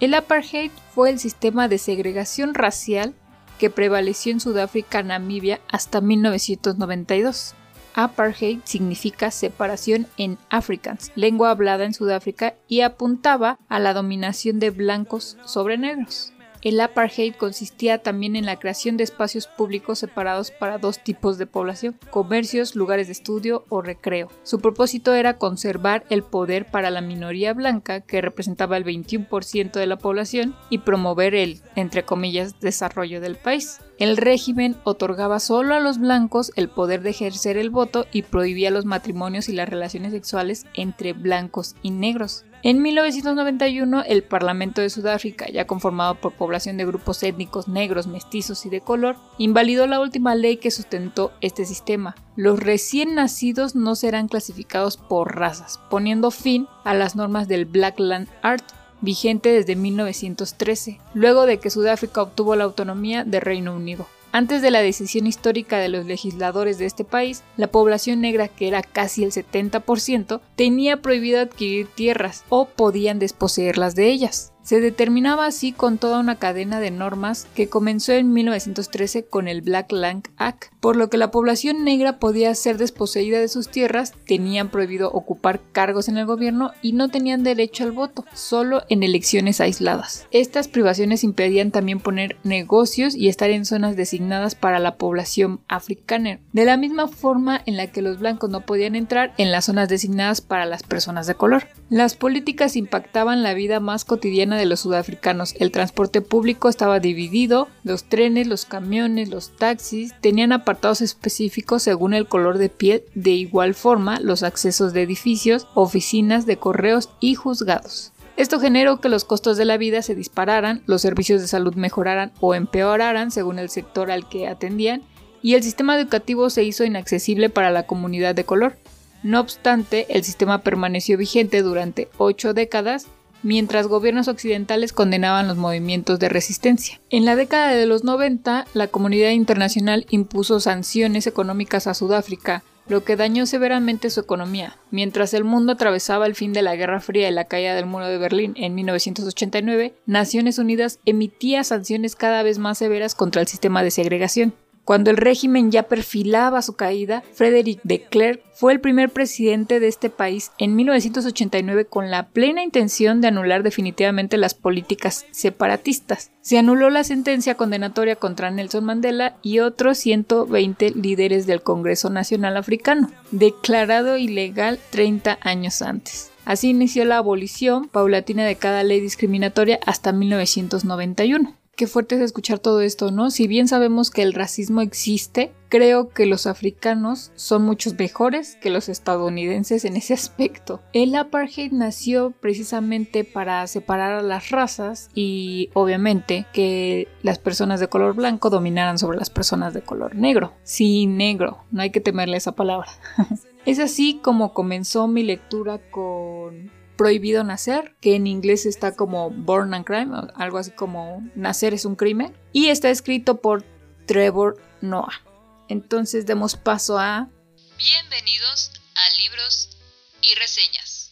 El 0.00 0.14
apartheid 0.14 0.72
fue 0.92 1.10
el 1.10 1.20
sistema 1.20 1.68
de 1.68 1.78
segregación 1.78 2.54
racial 2.54 3.14
que 3.60 3.70
prevaleció 3.70 4.32
en 4.32 4.40
Sudáfrica, 4.40 5.04
Namibia 5.04 5.60
hasta 5.68 6.00
1992. 6.00 7.54
Apartheid 7.94 8.60
significa 8.64 9.30
separación 9.30 10.08
en 10.16 10.38
Afrikaans, 10.50 11.12
lengua 11.14 11.50
hablada 11.50 11.84
en 11.84 11.94
Sudáfrica, 11.94 12.56
y 12.66 12.80
apuntaba 12.80 13.58
a 13.68 13.78
la 13.78 13.94
dominación 13.94 14.58
de 14.58 14.70
blancos 14.70 15.36
sobre 15.44 15.78
negros. 15.78 16.31
El 16.62 16.80
apartheid 16.80 17.34
consistía 17.34 17.98
también 17.98 18.36
en 18.36 18.46
la 18.46 18.60
creación 18.60 18.96
de 18.96 19.02
espacios 19.02 19.48
públicos 19.48 19.98
separados 19.98 20.52
para 20.52 20.78
dos 20.78 21.02
tipos 21.02 21.36
de 21.36 21.46
población, 21.46 21.98
comercios, 22.10 22.76
lugares 22.76 23.08
de 23.08 23.14
estudio 23.14 23.64
o 23.68 23.82
recreo. 23.82 24.28
Su 24.44 24.60
propósito 24.60 25.12
era 25.12 25.38
conservar 25.38 26.04
el 26.08 26.22
poder 26.22 26.66
para 26.70 26.90
la 26.90 27.00
minoría 27.00 27.52
blanca, 27.52 28.02
que 28.02 28.20
representaba 28.20 28.76
el 28.76 28.84
21% 28.84 29.72
de 29.72 29.86
la 29.86 29.98
población, 29.98 30.54
y 30.70 30.78
promover 30.78 31.34
el, 31.34 31.60
entre 31.74 32.04
comillas, 32.04 32.60
desarrollo 32.60 33.20
del 33.20 33.34
país. 33.34 33.80
El 33.98 34.16
régimen 34.16 34.76
otorgaba 34.84 35.38
solo 35.38 35.74
a 35.74 35.80
los 35.80 35.98
blancos 35.98 36.52
el 36.56 36.68
poder 36.68 37.02
de 37.02 37.10
ejercer 37.10 37.56
el 37.56 37.70
voto 37.70 38.06
y 38.12 38.22
prohibía 38.22 38.70
los 38.70 38.84
matrimonios 38.84 39.48
y 39.48 39.52
las 39.52 39.68
relaciones 39.68 40.12
sexuales 40.12 40.66
entre 40.74 41.12
blancos 41.12 41.76
y 41.82 41.90
negros. 41.90 42.44
En 42.64 42.80
1991, 42.80 44.04
el 44.06 44.22
Parlamento 44.22 44.80
de 44.80 44.88
Sudáfrica, 44.88 45.48
ya 45.50 45.66
conformado 45.66 46.14
por 46.14 46.34
población 46.34 46.76
de 46.76 46.86
grupos 46.86 47.20
étnicos 47.24 47.66
negros, 47.66 48.06
mestizos 48.06 48.64
y 48.66 48.70
de 48.70 48.80
color, 48.80 49.16
invalidó 49.36 49.88
la 49.88 50.00
última 50.00 50.36
ley 50.36 50.58
que 50.58 50.70
sustentó 50.70 51.32
este 51.40 51.64
sistema. 51.64 52.14
Los 52.36 52.60
recién 52.60 53.16
nacidos 53.16 53.74
no 53.74 53.96
serán 53.96 54.28
clasificados 54.28 54.96
por 54.96 55.34
razas, 55.34 55.80
poniendo 55.90 56.30
fin 56.30 56.68
a 56.84 56.94
las 56.94 57.16
normas 57.16 57.48
del 57.48 57.64
Black 57.64 57.98
Land 57.98 58.28
Art, 58.42 58.64
vigente 59.02 59.50
desde 59.50 59.76
1913, 59.76 60.98
luego 61.12 61.44
de 61.44 61.58
que 61.58 61.68
Sudáfrica 61.68 62.22
obtuvo 62.22 62.56
la 62.56 62.64
autonomía 62.64 63.24
de 63.24 63.40
Reino 63.40 63.76
Unido. 63.76 64.06
Antes 64.34 64.62
de 64.62 64.70
la 64.70 64.80
decisión 64.80 65.26
histórica 65.26 65.76
de 65.76 65.90
los 65.90 66.06
legisladores 66.06 66.78
de 66.78 66.86
este 66.86 67.04
país, 67.04 67.42
la 67.58 67.66
población 67.66 68.22
negra, 68.22 68.48
que 68.48 68.66
era 68.66 68.82
casi 68.82 69.24
el 69.24 69.30
70%, 69.30 70.40
tenía 70.56 71.02
prohibido 71.02 71.40
adquirir 71.40 71.86
tierras 71.86 72.42
o 72.48 72.64
podían 72.64 73.18
desposeerlas 73.18 73.94
de 73.94 74.08
ellas. 74.08 74.51
Se 74.62 74.80
determinaba 74.80 75.46
así 75.46 75.72
con 75.72 75.98
toda 75.98 76.20
una 76.20 76.36
cadena 76.36 76.78
de 76.78 76.92
normas 76.92 77.48
que 77.54 77.68
comenzó 77.68 78.12
en 78.12 78.32
1913 78.32 79.24
con 79.24 79.48
el 79.48 79.60
Black 79.60 79.90
Land 79.90 80.28
Act, 80.36 80.66
por 80.78 80.94
lo 80.94 81.10
que 81.10 81.16
la 81.16 81.32
población 81.32 81.84
negra 81.84 82.18
podía 82.18 82.54
ser 82.54 82.78
desposeída 82.78 83.40
de 83.40 83.48
sus 83.48 83.68
tierras, 83.68 84.12
tenían 84.26 84.68
prohibido 84.68 85.10
ocupar 85.10 85.60
cargos 85.72 86.08
en 86.08 86.16
el 86.16 86.26
gobierno 86.26 86.72
y 86.80 86.92
no 86.92 87.08
tenían 87.08 87.42
derecho 87.42 87.82
al 87.82 87.92
voto, 87.92 88.24
solo 88.34 88.82
en 88.88 89.02
elecciones 89.02 89.60
aisladas. 89.60 90.26
Estas 90.30 90.68
privaciones 90.68 91.24
impedían 91.24 91.72
también 91.72 91.98
poner 91.98 92.36
negocios 92.44 93.16
y 93.16 93.28
estar 93.28 93.50
en 93.50 93.64
zonas 93.64 93.96
designadas 93.96 94.54
para 94.54 94.78
la 94.78 94.96
población 94.96 95.60
africana, 95.66 96.38
de 96.52 96.64
la 96.64 96.76
misma 96.76 97.08
forma 97.08 97.60
en 97.66 97.76
la 97.76 97.88
que 97.88 98.02
los 98.02 98.20
blancos 98.20 98.50
no 98.50 98.60
podían 98.60 98.94
entrar 98.94 99.34
en 99.38 99.50
las 99.50 99.64
zonas 99.64 99.88
designadas 99.88 100.40
para 100.40 100.66
las 100.66 100.84
personas 100.84 101.26
de 101.26 101.34
color. 101.34 101.66
Las 101.90 102.14
políticas 102.14 102.76
impactaban 102.76 103.42
la 103.42 103.54
vida 103.54 103.80
más 103.80 104.04
cotidiana 104.04 104.51
de 104.56 104.66
los 104.66 104.80
sudafricanos. 104.80 105.54
El 105.58 105.70
transporte 105.70 106.20
público 106.20 106.68
estaba 106.68 107.00
dividido, 107.00 107.68
los 107.84 108.04
trenes, 108.04 108.46
los 108.46 108.64
camiones, 108.64 109.28
los 109.28 109.56
taxis 109.56 110.14
tenían 110.20 110.52
apartados 110.52 111.00
específicos 111.00 111.82
según 111.82 112.14
el 112.14 112.26
color 112.26 112.58
de 112.58 112.68
piel, 112.68 113.04
de 113.14 113.30
igual 113.30 113.74
forma 113.74 114.20
los 114.20 114.42
accesos 114.42 114.92
de 114.92 115.02
edificios, 115.02 115.66
oficinas 115.74 116.46
de 116.46 116.56
correos 116.56 117.10
y 117.20 117.34
juzgados. 117.34 118.12
Esto 118.36 118.60
generó 118.60 119.00
que 119.00 119.08
los 119.08 119.24
costos 119.24 119.56
de 119.56 119.66
la 119.66 119.76
vida 119.76 120.00
se 120.02 120.14
dispararan, 120.14 120.82
los 120.86 121.02
servicios 121.02 121.42
de 121.42 121.48
salud 121.48 121.74
mejoraran 121.74 122.32
o 122.40 122.54
empeoraran 122.54 123.30
según 123.30 123.58
el 123.58 123.68
sector 123.68 124.10
al 124.10 124.28
que 124.28 124.48
atendían, 124.48 125.02
y 125.42 125.54
el 125.54 125.62
sistema 125.62 125.98
educativo 125.98 126.50
se 126.50 126.64
hizo 126.64 126.84
inaccesible 126.84 127.50
para 127.50 127.70
la 127.70 127.86
comunidad 127.86 128.34
de 128.34 128.44
color. 128.44 128.76
No 129.22 129.40
obstante, 129.40 130.06
el 130.08 130.24
sistema 130.24 130.62
permaneció 130.62 131.18
vigente 131.18 131.62
durante 131.62 132.08
ocho 132.16 132.54
décadas, 132.54 133.06
mientras 133.42 133.86
gobiernos 133.86 134.28
occidentales 134.28 134.92
condenaban 134.92 135.48
los 135.48 135.56
movimientos 135.56 136.18
de 136.18 136.28
resistencia. 136.28 137.00
En 137.10 137.24
la 137.24 137.36
década 137.36 137.72
de 137.74 137.86
los 137.86 138.04
90, 138.04 138.66
la 138.74 138.88
comunidad 138.88 139.30
internacional 139.30 140.06
impuso 140.10 140.60
sanciones 140.60 141.26
económicas 141.26 141.86
a 141.86 141.94
Sudáfrica, 141.94 142.62
lo 142.88 143.04
que 143.04 143.16
dañó 143.16 143.46
severamente 143.46 144.10
su 144.10 144.20
economía. 144.20 144.76
Mientras 144.90 145.34
el 145.34 145.44
mundo 145.44 145.72
atravesaba 145.72 146.26
el 146.26 146.34
fin 146.34 146.52
de 146.52 146.62
la 146.62 146.76
Guerra 146.76 147.00
Fría 147.00 147.28
y 147.28 147.32
la 147.32 147.44
caída 147.44 147.74
del 147.74 147.86
muro 147.86 148.06
de 148.06 148.18
Berlín 148.18 148.54
en 148.56 148.74
1989, 148.74 149.94
Naciones 150.06 150.58
Unidas 150.58 150.98
emitía 151.04 151.64
sanciones 151.64 152.16
cada 152.16 152.42
vez 152.42 152.58
más 152.58 152.78
severas 152.78 153.14
contra 153.14 153.40
el 153.40 153.48
sistema 153.48 153.82
de 153.82 153.90
segregación. 153.90 154.54
Cuando 154.84 155.10
el 155.10 155.16
régimen 155.16 155.70
ya 155.70 155.84
perfilaba 155.84 156.60
su 156.60 156.74
caída, 156.74 157.22
Frederick 157.34 157.80
de 157.84 158.02
Klerk 158.02 158.42
fue 158.52 158.72
el 158.72 158.80
primer 158.80 159.10
presidente 159.10 159.78
de 159.78 159.86
este 159.86 160.10
país 160.10 160.50
en 160.58 160.74
1989 160.74 161.84
con 161.84 162.10
la 162.10 162.28
plena 162.28 162.64
intención 162.64 163.20
de 163.20 163.28
anular 163.28 163.62
definitivamente 163.62 164.36
las 164.36 164.54
políticas 164.54 165.24
separatistas. 165.30 166.32
Se 166.40 166.58
anuló 166.58 166.90
la 166.90 167.04
sentencia 167.04 167.54
condenatoria 167.54 168.16
contra 168.16 168.50
Nelson 168.50 168.84
Mandela 168.84 169.36
y 169.40 169.60
otros 169.60 169.98
120 169.98 170.90
líderes 170.90 171.46
del 171.46 171.62
Congreso 171.62 172.10
Nacional 172.10 172.56
Africano, 172.56 173.08
declarado 173.30 174.16
ilegal 174.16 174.80
30 174.90 175.38
años 175.42 175.80
antes. 175.80 176.32
Así 176.44 176.70
inició 176.70 177.04
la 177.04 177.18
abolición 177.18 177.88
paulatina 177.88 178.44
de 178.44 178.56
cada 178.56 178.82
ley 178.82 179.00
discriminatoria 179.00 179.78
hasta 179.86 180.12
1991. 180.12 181.61
Qué 181.74 181.86
fuerte 181.86 182.16
es 182.16 182.20
escuchar 182.20 182.58
todo 182.58 182.82
esto, 182.82 183.10
¿no? 183.10 183.30
Si 183.30 183.46
bien 183.46 183.66
sabemos 183.66 184.10
que 184.10 184.20
el 184.20 184.34
racismo 184.34 184.82
existe, 184.82 185.54
creo 185.70 186.10
que 186.10 186.26
los 186.26 186.46
africanos 186.46 187.32
son 187.34 187.64
muchos 187.64 187.98
mejores 187.98 188.56
que 188.56 188.68
los 188.68 188.90
estadounidenses 188.90 189.86
en 189.86 189.96
ese 189.96 190.12
aspecto. 190.12 190.82
El 190.92 191.14
apartheid 191.14 191.72
nació 191.72 192.32
precisamente 192.32 193.24
para 193.24 193.66
separar 193.68 194.12
a 194.12 194.22
las 194.22 194.50
razas 194.50 195.08
y 195.14 195.70
obviamente 195.72 196.44
que 196.52 197.08
las 197.22 197.38
personas 197.38 197.80
de 197.80 197.88
color 197.88 198.14
blanco 198.14 198.50
dominaran 198.50 198.98
sobre 198.98 199.16
las 199.16 199.30
personas 199.30 199.72
de 199.72 199.80
color 199.80 200.14
negro. 200.14 200.52
Sí, 200.64 201.06
negro, 201.06 201.64
no 201.70 201.80
hay 201.80 201.90
que 201.90 202.02
temerle 202.02 202.36
esa 202.36 202.52
palabra. 202.52 202.90
es 203.64 203.78
así 203.78 204.20
como 204.22 204.52
comenzó 204.52 205.08
mi 205.08 205.22
lectura 205.22 205.78
con 205.90 206.70
Prohibido 207.02 207.42
Nacer, 207.42 207.96
que 208.00 208.14
en 208.14 208.28
inglés 208.28 208.64
está 208.64 208.94
como 208.94 209.30
Born 209.30 209.74
and 209.74 209.84
Crime, 209.84 210.14
algo 210.36 210.58
así 210.58 210.70
como 210.70 211.28
Nacer 211.34 211.74
es 211.74 211.84
un 211.84 211.96
crimen, 211.96 212.32
y 212.52 212.68
está 212.68 212.90
escrito 212.90 213.40
por 213.40 213.64
Trevor 214.06 214.62
Noah. 214.82 215.20
Entonces 215.68 216.26
demos 216.26 216.54
paso 216.54 217.00
a... 217.00 217.28
Bienvenidos 217.76 218.70
a 218.94 219.20
Libros 219.20 219.78
y 220.22 220.38
Reseñas. 220.38 221.10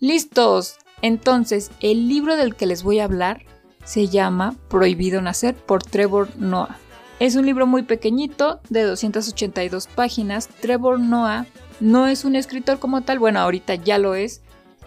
Listos. 0.00 0.74
Entonces, 1.02 1.70
el 1.78 2.08
libro 2.08 2.34
del 2.34 2.56
que 2.56 2.66
les 2.66 2.82
voy 2.82 2.98
a 2.98 3.04
hablar 3.04 3.44
se 3.84 4.08
llama 4.08 4.56
Prohibido 4.68 5.22
Nacer 5.22 5.54
por 5.54 5.84
Trevor 5.84 6.36
Noah. 6.36 6.80
Es 7.20 7.36
un 7.36 7.46
libro 7.46 7.68
muy 7.68 7.84
pequeñito, 7.84 8.60
de 8.70 8.82
282 8.82 9.86
páginas. 9.86 10.48
Trevor 10.48 10.98
Noah 10.98 11.46
no 11.78 12.08
es 12.08 12.24
un 12.24 12.34
escritor 12.34 12.80
como 12.80 13.02
tal, 13.02 13.20
bueno, 13.20 13.38
ahorita 13.38 13.76
ya 13.76 13.98
lo 13.98 14.16
es, 14.16 14.42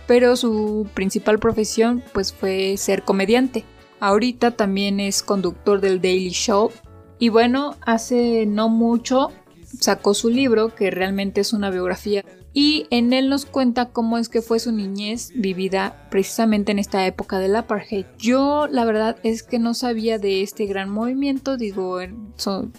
pero 0.08 0.36
su 0.36 0.88
principal 0.94 1.40
profesión 1.40 2.04
pues 2.14 2.34
fue 2.34 2.78
ser 2.78 3.04
comediante. 3.04 3.66
Ahorita 4.00 4.52
también 4.52 5.00
es 5.00 5.24
conductor 5.24 5.82
del 5.82 6.02
Daily 6.02 6.30
Show 6.30 6.72
y 7.18 7.30
bueno, 7.30 7.76
hace 7.82 8.46
no 8.46 8.70
mucho 8.70 9.32
sacó 9.80 10.14
su 10.14 10.30
libro 10.30 10.74
que 10.76 10.92
realmente 10.92 11.42
es 11.42 11.54
una 11.54 11.70
biografía 11.70 12.24
y 12.58 12.88
en 12.90 13.12
él 13.12 13.28
nos 13.28 13.46
cuenta 13.46 13.90
cómo 13.90 14.18
es 14.18 14.30
que 14.30 14.42
fue 14.42 14.60
su 14.60 14.72
niñez 14.72 15.34
vivida 15.36 16.08
precisamente 16.10 16.72
en 16.72 16.80
esta 16.80 17.06
época 17.06 17.38
del 17.38 17.54
apartheid. 17.58 18.06
Yo 18.18 18.68
la 18.72 18.86
verdad 18.86 19.18
es 19.24 19.44
que 19.44 19.60
no 19.60 19.74
sabía 19.74 20.20
de 20.20 20.42
este 20.42 20.66
gran 20.66 20.90
movimiento, 20.90 21.58
digo, 21.58 22.00
er, 22.00 22.14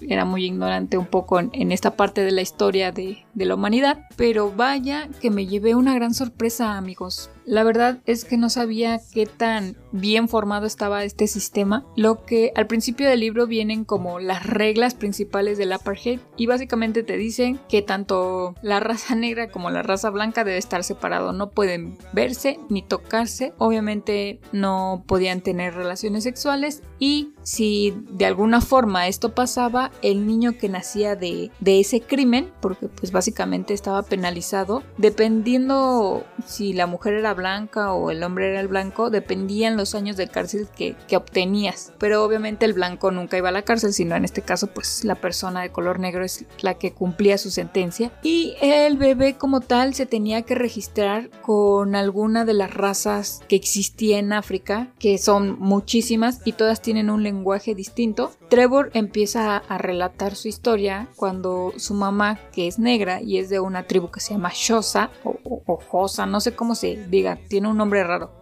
era 0.00 0.24
muy 0.24 0.46
ignorante 0.46 0.96
un 0.96 1.04
poco 1.04 1.38
en, 1.38 1.72
esta 1.72 1.94
parte 1.94 2.22
de 2.22 2.32
la 2.32 2.40
historia 2.40 2.90
de, 2.90 3.26
de 3.34 3.44
la 3.44 3.54
humanidad, 3.54 4.06
pero 4.16 4.50
vaya 4.50 5.10
que 5.20 5.30
me 5.30 5.46
llevé 5.46 5.74
una 5.74 5.94
gran 5.94 6.14
sorpresa 6.14 6.78
amigos. 6.78 7.28
La 7.46 7.62
verdad 7.62 8.00
es 8.06 8.24
que 8.24 8.36
no 8.36 8.50
sabía 8.50 9.00
qué 9.14 9.24
tan 9.24 9.76
bien 9.92 10.28
formado 10.28 10.66
estaba 10.66 11.04
este 11.04 11.28
sistema. 11.28 11.86
Lo 11.94 12.24
que 12.26 12.52
al 12.56 12.66
principio 12.66 13.08
del 13.08 13.20
libro 13.20 13.46
vienen 13.46 13.84
como 13.84 14.18
las 14.18 14.44
reglas 14.44 14.94
principales 14.94 15.56
del 15.56 15.72
apartheid 15.72 16.18
y 16.36 16.46
básicamente 16.46 17.04
te 17.04 17.16
dicen 17.16 17.60
que 17.68 17.82
tanto 17.82 18.56
la 18.62 18.80
raza 18.80 19.14
negra 19.14 19.48
como 19.48 19.70
la 19.70 19.82
raza 19.82 20.10
blanca 20.10 20.42
debe 20.42 20.58
estar 20.58 20.82
separado. 20.82 21.32
No 21.32 21.50
pueden 21.50 21.96
verse 22.12 22.58
ni 22.68 22.82
tocarse. 22.82 23.54
Obviamente 23.58 24.40
no 24.50 25.04
podían 25.06 25.40
tener 25.40 25.74
relaciones 25.74 26.24
sexuales 26.24 26.82
y 26.98 27.32
si 27.42 27.94
de 28.10 28.26
alguna 28.26 28.60
forma 28.60 29.06
esto 29.06 29.34
pasaba, 29.34 29.92
el 30.02 30.26
niño 30.26 30.58
que 30.58 30.68
nacía 30.68 31.14
de, 31.14 31.52
de 31.60 31.78
ese 31.78 32.00
crimen, 32.00 32.50
porque 32.60 32.88
pues 32.88 33.12
básicamente 33.12 33.72
estaba 33.72 34.02
penalizado, 34.02 34.82
dependiendo 34.98 36.24
si 36.44 36.72
la 36.72 36.88
mujer 36.88 37.14
era 37.14 37.35
blanca 37.36 37.92
o 37.92 38.10
el 38.10 38.22
hombre 38.22 38.50
era 38.50 38.60
el 38.60 38.68
blanco, 38.68 39.10
dependían 39.10 39.76
los 39.76 39.94
años 39.94 40.16
de 40.16 40.28
cárcel 40.28 40.66
que, 40.76 40.96
obtenías. 41.16 41.92
Pero 41.98 42.24
obviamente 42.24 42.66
el 42.66 42.74
blanco 42.74 43.10
nunca 43.10 43.38
iba 43.38 43.48
a 43.48 43.52
la 43.52 43.62
cárcel, 43.62 43.92
sino 43.92 44.16
en 44.16 44.24
este 44.24 44.42
caso 44.42 44.66
pues 44.66 45.04
la 45.04 45.14
persona 45.14 45.62
de 45.62 45.70
color 45.70 45.98
negro 45.98 46.24
es 46.24 46.44
la 46.60 46.74
que 46.74 46.92
cumplía 46.92 47.38
su 47.38 47.50
sentencia. 47.50 48.12
Y 48.22 48.56
el 48.60 48.96
bebé 48.96 49.36
como 49.36 49.60
tal 49.60 49.94
se 49.94 50.04
tenía 50.04 50.42
que 50.42 50.54
registrar 50.54 51.30
con 51.42 51.94
alguna 51.94 52.44
de 52.44 52.54
las 52.54 52.74
razas 52.74 53.42
que 53.48 53.56
existía 53.56 54.18
en 54.18 54.32
África, 54.32 54.88
que 54.98 55.18
son 55.18 55.58
muchísimas 55.58 56.40
y 56.44 56.52
todas 56.52 56.82
tienen 56.82 57.10
un 57.10 57.22
lenguaje 57.22 57.74
distinto. 57.74 58.32
Trevor 58.48 58.90
empieza 58.94 59.56
a 59.56 59.78
relatar 59.78 60.34
su 60.34 60.48
historia 60.48 61.08
cuando 61.16 61.72
su 61.76 61.94
mamá, 61.94 62.38
que 62.52 62.66
es 62.66 62.78
negra 62.78 63.20
y 63.22 63.38
es 63.38 63.48
de 63.48 63.60
una 63.60 63.84
tribu 63.84 64.10
que 64.10 64.20
se 64.20 64.34
llama 64.34 64.52
Shosa 64.54 65.10
o, 65.24 65.35
o, 65.48 65.78
Josa, 65.88 66.26
no 66.26 66.40
sé 66.40 66.54
cómo 66.54 66.74
se 66.74 66.96
diga 67.08 67.38
tiene 67.48 67.68
un 67.68 67.76
nombre 67.76 68.04
raro. 68.04 68.32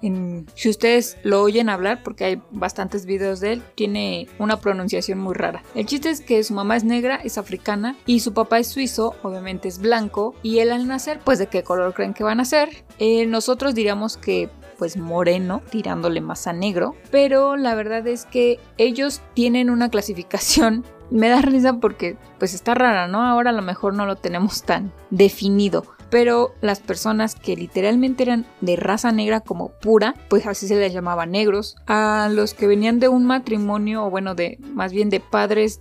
si 0.54 0.68
ustedes 0.68 1.18
lo 1.22 1.42
oyen 1.42 1.68
hablar, 1.68 2.02
porque 2.02 2.24
hay 2.24 2.42
bastantes 2.50 3.06
videos 3.06 3.40
de 3.40 3.54
él, 3.54 3.62
tiene 3.74 4.28
una 4.38 4.60
pronunciación 4.60 5.18
muy 5.18 5.34
rara. 5.34 5.62
El 5.74 5.86
chiste 5.86 6.10
es 6.10 6.20
que 6.20 6.42
su 6.44 6.54
mamá 6.54 6.76
es 6.76 6.84
negra, 6.84 7.16
es 7.16 7.38
africana, 7.38 7.96
y 8.06 8.20
su 8.20 8.32
papá 8.32 8.58
es 8.58 8.68
suizo, 8.68 9.14
obviamente 9.22 9.68
es 9.68 9.78
blanco, 9.78 10.34
y 10.42 10.58
él 10.58 10.72
al 10.72 10.86
nacer, 10.86 11.20
pues 11.24 11.38
de 11.38 11.46
qué 11.46 11.62
color 11.62 11.94
creen 11.94 12.14
que 12.14 12.24
van 12.24 12.40
a 12.40 12.44
ser. 12.44 12.84
Eh, 12.98 13.26
nosotros 13.26 13.74
diríamos 13.74 14.16
que 14.16 14.48
pues 14.78 14.96
moreno, 14.96 15.62
tirándole 15.70 16.20
más 16.20 16.48
a 16.48 16.52
negro, 16.52 16.96
pero 17.12 17.56
la 17.56 17.76
verdad 17.76 18.06
es 18.08 18.24
que 18.26 18.58
ellos 18.76 19.22
tienen 19.32 19.70
una 19.70 19.88
clasificación 19.88 20.84
me 21.10 21.28
da 21.28 21.40
risa 21.42 21.74
porque 21.74 22.16
pues 22.38 22.54
está 22.54 22.74
rara, 22.74 23.08
¿no? 23.08 23.22
Ahora 23.22 23.50
a 23.50 23.52
lo 23.54 23.62
mejor 23.62 23.94
no 23.94 24.06
lo 24.06 24.16
tenemos 24.16 24.62
tan 24.62 24.92
definido 25.10 25.93
pero 26.14 26.54
las 26.60 26.78
personas 26.78 27.34
que 27.34 27.56
literalmente 27.56 28.22
eran 28.22 28.46
de 28.60 28.76
raza 28.76 29.10
negra 29.10 29.40
como 29.40 29.70
pura, 29.70 30.14
pues 30.28 30.46
así 30.46 30.68
se 30.68 30.76
les 30.76 30.92
llamaba 30.92 31.26
negros, 31.26 31.74
a 31.88 32.28
los 32.30 32.54
que 32.54 32.68
venían 32.68 33.00
de 33.00 33.08
un 33.08 33.24
matrimonio 33.24 34.04
o 34.04 34.10
bueno, 34.10 34.36
de 34.36 34.60
más 34.62 34.92
bien 34.92 35.10
de 35.10 35.18
padres 35.18 35.80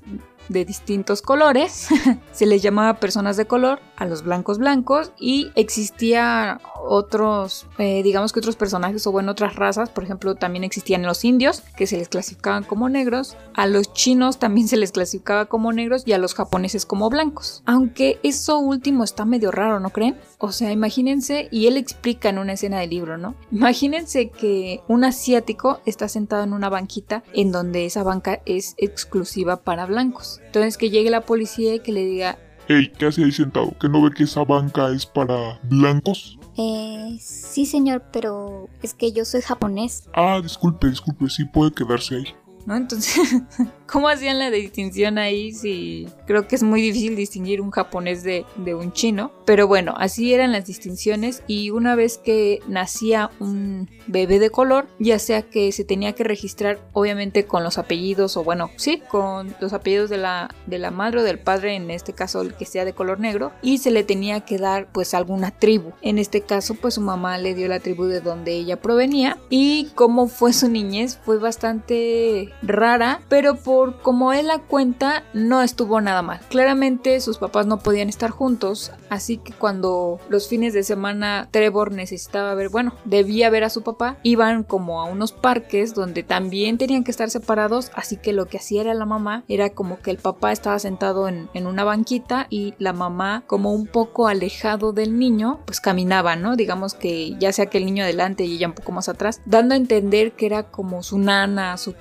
de 0.50 0.66
distintos 0.66 1.22
colores, 1.22 1.90
se 2.32 2.48
les 2.48 2.64
llamaba 2.64 2.96
personas 2.96 3.38
de 3.38 3.46
color, 3.46 3.80
a 3.96 4.06
los 4.06 4.24
blancos 4.24 4.58
blancos 4.58 5.12
y 5.20 5.52
existía 5.54 6.60
otros, 6.84 7.68
eh, 7.78 8.04
digamos 8.04 8.32
que 8.34 8.40
otros 8.40 8.56
personajes 8.56 9.06
o 9.08 9.12
bueno, 9.12 9.32
otras 9.32 9.56
razas, 9.56 9.90
por 9.90 10.04
ejemplo, 10.04 10.36
también 10.36 10.64
existían 10.64 11.04
los 11.04 11.24
indios 11.26 11.62
que 11.76 11.88
se 11.88 11.98
les 11.98 12.10
clasificaban 12.10 12.64
como 12.64 12.90
negros, 12.90 13.36
a 13.54 13.68
los 13.68 13.94
chinos 13.94 14.40
también 14.40 14.68
se 14.68 14.78
les 14.78 14.92
clasificaba 14.92 15.46
como 15.46 15.72
negros 15.72 16.04
y 16.06 16.14
a 16.14 16.18
los 16.18 16.34
japoneses 16.34 16.86
como 16.86 17.10
blancos. 17.10 17.64
Aunque 17.66 18.20
eso 18.24 18.60
último 18.60 19.04
está 19.04 19.26
medio 19.26 19.52
raro, 19.52 19.80
¿no 19.80 19.90
creen? 19.90 20.18
O 20.38 20.52
sea, 20.52 20.72
imagínense, 20.72 21.48
y 21.52 21.68
él 21.68 21.78
explica 21.78 22.30
en 22.30 22.38
una 22.38 22.54
escena 22.54 22.80
del 22.80 22.90
libro, 22.90 23.18
¿no? 23.18 23.36
Imagínense 23.52 24.30
que 24.30 24.82
un 24.88 25.04
asiático 25.04 25.80
está 25.86 26.08
sentado 26.08 26.44
en 26.44 26.54
una 26.54 26.70
banquita 26.70 27.24
en 27.34 27.52
donde 27.52 27.86
esa 27.86 28.04
banca 28.04 28.42
es 28.46 28.76
exclusiva 28.78 29.58
para 29.58 29.86
blancos. 29.86 30.42
Entonces 30.46 30.78
que 30.78 30.90
llegue 30.90 31.10
la 31.10 31.22
policía 31.22 31.76
y 31.76 31.80
que 31.80 31.92
le 31.92 32.06
diga, 32.06 32.38
Hey, 32.68 32.92
¿qué 32.98 33.08
hace 33.08 33.24
ahí 33.24 33.32
sentado? 33.32 33.74
¿Que 33.78 33.90
no 33.90 34.02
ve 34.02 34.12
que 34.16 34.24
esa 34.24 34.46
banca 34.46 34.90
es 34.90 35.06
para 35.06 35.60
blancos? 35.64 36.40
Eh, 36.58 37.18
sí 37.20 37.66
señor, 37.66 38.04
pero 38.12 38.70
es 38.82 38.94
que 38.94 39.12
yo 39.12 39.26
soy 39.26 39.42
japonés. 39.42 40.08
Ah, 40.14 40.40
disculpe, 40.42 40.88
disculpe, 40.88 41.30
sí 41.30 41.46
puede 41.46 41.72
quedarse 41.72 42.16
ahí. 42.16 42.26
¿No? 42.66 42.76
Entonces, 42.76 43.42
¿cómo 43.88 44.10
hacían 44.10 44.40
la 44.40 44.50
distinción 44.50 45.18
ahí? 45.18 45.54
Si 45.54 46.08
creo 46.26 46.48
que 46.48 46.56
es 46.56 46.64
muy 46.64 46.82
difícil 46.82 47.16
distinguir 47.16 47.62
un 47.62 47.72
japonés 47.72 48.24
de, 48.24 48.46
un 48.74 48.92
chino. 48.92 49.32
Pero 49.46 49.68
bueno, 49.68 49.94
así 49.98 50.34
eran 50.34 50.52
las 50.52 50.66
distinciones 50.66 51.44
y 51.48 51.70
una 51.70 51.96
vez 51.96 52.18
que 52.18 52.60
nacía 52.68 53.30
un 53.40 53.90
bebé 54.08 54.40
de 54.40 54.50
color, 54.50 54.88
ya 55.00 55.20
sea 55.20 55.44
que 55.44 55.72
se 55.72 55.84
tenía 55.84 56.14
que 56.14 56.24
registrar 56.24 56.80
obviamente 56.94 57.46
con 57.46 57.64
los 57.64 57.78
apellidos 57.78 58.38
o 58.38 58.44
bueno, 58.44 58.72
sí, 58.78 59.02
con 59.10 59.54
los 59.60 59.74
apellidos 59.74 60.10
de 60.10 60.18
la, 60.18 60.54
de 60.66 60.80
la 60.80 60.92
madre 60.92 61.20
o 61.20 61.24
del 61.24 61.40
padre, 61.40 61.76
en 61.76 61.92
este 61.92 62.14
caso 62.14 62.42
el 62.42 62.56
que 62.56 62.66
sea 62.66 62.86
de 62.86 62.94
color 62.94 63.20
negro, 63.20 63.52
y 63.62 63.78
se 63.78 63.92
le 63.92 64.04
tenía 64.04 64.42
que 64.42 64.58
dar 64.58 64.88
pues 64.92 65.14
alguna 65.14 65.52
tribu. 65.52 65.92
En 66.02 66.18
este 66.18 66.42
caso 66.42 66.76
pues 66.76 66.96
su 66.96 67.02
mamá 67.02 67.38
le 67.38 67.54
dio 67.54 67.68
la 67.68 67.80
tribu 67.80 68.06
de 68.06 68.22
donde 68.22 68.54
ella 68.54 68.82
provenía 68.82 69.38
y 69.50 69.92
cómo 69.96 70.28
fue 70.28 70.54
su 70.54 70.70
niñez 70.70 71.20
fue 71.24 71.38
bastante 71.38 72.53
rara, 72.62 73.22
pero 73.30 73.56
por 73.56 74.02
como 74.02 74.34
él 74.34 74.48
la 74.48 74.60
cuenta, 74.60 75.24
no 75.34 75.62
estuvo 75.62 76.02
nada 76.02 76.22
mal. 76.22 76.40
Claramente 76.50 77.20
sus 77.20 77.38
papás 77.38 77.66
no 77.66 77.80
podían 77.80 78.10
estar 78.10 78.32
juntos, 78.32 78.92
así 79.10 79.38
que 79.38 79.54
cuando 79.54 80.20
los 80.30 80.48
fines 80.48 80.74
de 80.74 80.84
semana 80.84 81.48
Trevor 81.52 81.92
necesitaba 81.92 82.54
ver, 82.56 82.70
bueno, 82.70 82.94
debía 83.06 83.50
ver 83.50 83.64
a 83.64 83.70
su 83.70 83.82
papá, 83.82 84.18
iban 84.24 84.64
como 84.64 85.02
a 85.02 85.06
unos 85.06 85.32
parques 85.32 85.94
donde 85.94 86.24
también 86.24 86.78
tenían 86.78 87.04
que 87.04 87.12
estar 87.12 87.30
separados, 87.30 87.92
así 87.96 88.18
que 88.18 88.34
lo 88.34 88.46
que 88.46 88.58
hacía 88.58 88.82
era 88.82 88.94
la 88.94 89.06
mamá, 89.06 89.44
era 89.48 89.70
como 89.70 90.00
que 90.00 90.12
el 90.12 90.18
papá 90.18 90.52
estaba 90.52 90.80
sentado 90.80 91.28
en, 91.28 91.50
una 91.64 91.86
banquita 91.86 92.48
y 92.50 92.74
la 92.78 92.92
mamá 92.92 93.44
como 93.48 93.72
un 93.72 93.88
poco 93.88 94.28
alejado 94.28 94.92
del 94.92 95.18
niño, 95.18 95.62
pues 95.66 95.80
caminaba, 95.80 96.36
¿no? 96.36 96.56
Digamos 96.58 96.94
que 96.94 97.38
ya 97.40 97.54
sea 97.54 97.68
que 97.68 97.78
el 97.78 97.86
niño 97.86 98.04
adelante 98.04 98.44
y 98.44 98.56
ella 98.56 98.68
un 98.68 98.74
poco 98.74 98.92
más 98.92 99.08
atrás, 99.08 99.42
dando 99.46 99.74
a 99.74 99.78
entender 99.78 100.34
que 100.34 100.46
era 100.46 100.64
como 100.64 101.04
su 101.04 101.20
nana, 101.20 101.78
su 101.78 101.94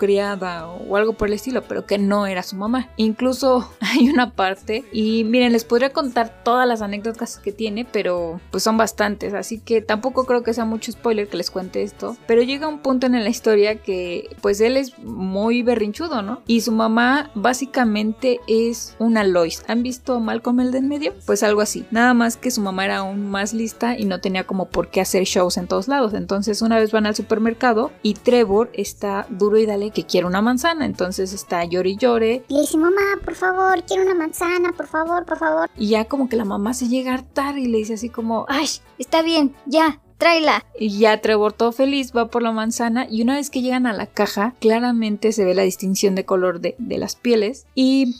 o 0.42 0.96
algo 0.96 1.14
por 1.14 1.28
el 1.28 1.34
estilo, 1.34 1.62
pero 1.62 1.86
que 1.86 1.98
no 1.98 2.26
era 2.26 2.42
su 2.42 2.56
mamá. 2.56 2.88
Incluso 2.96 3.68
hay 3.80 4.08
una 4.08 4.32
parte 4.32 4.84
y 4.92 5.24
miren, 5.24 5.52
les 5.52 5.64
podría 5.64 5.92
contar 5.92 6.42
todas 6.44 6.66
las 6.66 6.82
anécdotas 6.82 7.38
que 7.38 7.52
tiene, 7.52 7.84
pero 7.84 8.40
pues 8.50 8.62
son 8.62 8.76
bastantes, 8.76 9.34
así 9.34 9.58
que 9.58 9.80
tampoco 9.80 10.26
creo 10.26 10.42
que 10.42 10.54
sea 10.54 10.64
mucho 10.64 10.92
spoiler 10.92 11.28
que 11.28 11.36
les 11.36 11.50
cuente 11.50 11.82
esto, 11.82 12.16
pero 12.26 12.42
llega 12.42 12.68
un 12.68 12.80
punto 12.80 13.06
en 13.06 13.12
la 13.12 13.28
historia 13.28 13.76
que 13.76 14.34
pues 14.40 14.60
él 14.60 14.76
es 14.76 14.98
muy 14.98 15.62
berrinchudo, 15.62 16.22
¿no? 16.22 16.42
Y 16.46 16.62
su 16.62 16.72
mamá 16.72 17.30
básicamente 17.34 18.40
es 18.46 18.94
una 18.98 19.24
Lois. 19.24 19.64
¿Han 19.68 19.82
visto 19.82 20.18
Malcolm 20.20 20.60
el 20.60 20.72
de 20.72 20.78
en 20.78 20.88
medio? 20.88 21.14
Pues 21.26 21.42
algo 21.42 21.60
así. 21.60 21.84
Nada 21.90 22.14
más 22.14 22.36
que 22.36 22.50
su 22.50 22.60
mamá 22.60 22.84
era 22.84 22.98
aún 22.98 23.30
más 23.30 23.52
lista 23.52 23.98
y 23.98 24.04
no 24.04 24.20
tenía 24.20 24.44
como 24.44 24.66
por 24.68 24.88
qué 24.88 25.00
hacer 25.00 25.24
shows 25.24 25.56
en 25.56 25.66
todos 25.66 25.88
lados. 25.88 26.14
Entonces 26.14 26.62
una 26.62 26.78
vez 26.78 26.92
van 26.92 27.06
al 27.06 27.14
supermercado 27.14 27.92
y 28.02 28.14
Trevor 28.14 28.70
está 28.74 29.26
duro 29.30 29.58
y 29.58 29.66
dale 29.66 29.90
que 29.90 30.04
quiere 30.04 30.26
una 30.26 30.31
manzana. 30.40 30.86
Entonces 30.86 31.32
está 31.32 31.64
llore 31.64 31.90
y 31.90 31.96
llore. 31.96 32.44
Le 32.48 32.60
dice, 32.60 32.78
mamá, 32.78 33.18
por 33.24 33.34
favor, 33.34 33.82
quiero 33.84 34.04
una 34.04 34.14
manzana, 34.14 34.72
por 34.72 34.86
favor, 34.86 35.24
por 35.26 35.36
favor. 35.38 35.68
Y 35.76 35.88
ya 35.88 36.04
como 36.06 36.28
que 36.28 36.36
la 36.36 36.44
mamá 36.44 36.72
se 36.74 36.88
llega 36.88 37.10
a 37.10 37.14
hartar 37.14 37.58
y 37.58 37.66
le 37.66 37.78
dice 37.78 37.94
así 37.94 38.08
como, 38.08 38.46
Ay, 38.48 38.66
está 38.98 39.22
bien, 39.22 39.54
ya, 39.66 40.00
tráela. 40.18 40.64
Y 40.78 40.98
ya 40.98 41.20
Trevor 41.20 41.52
todo 41.52 41.72
feliz 41.72 42.12
va 42.16 42.28
por 42.28 42.42
la 42.42 42.52
manzana 42.52 43.06
y 43.10 43.22
una 43.22 43.34
vez 43.34 43.50
que 43.50 43.60
llegan 43.60 43.86
a 43.86 43.92
la 43.92 44.06
caja 44.06 44.54
claramente 44.60 45.32
se 45.32 45.44
ve 45.44 45.54
la 45.54 45.62
distinción 45.62 46.14
de 46.14 46.24
color 46.24 46.60
de, 46.60 46.76
de 46.78 46.98
las 46.98 47.16
pieles 47.16 47.66
y 47.74 48.14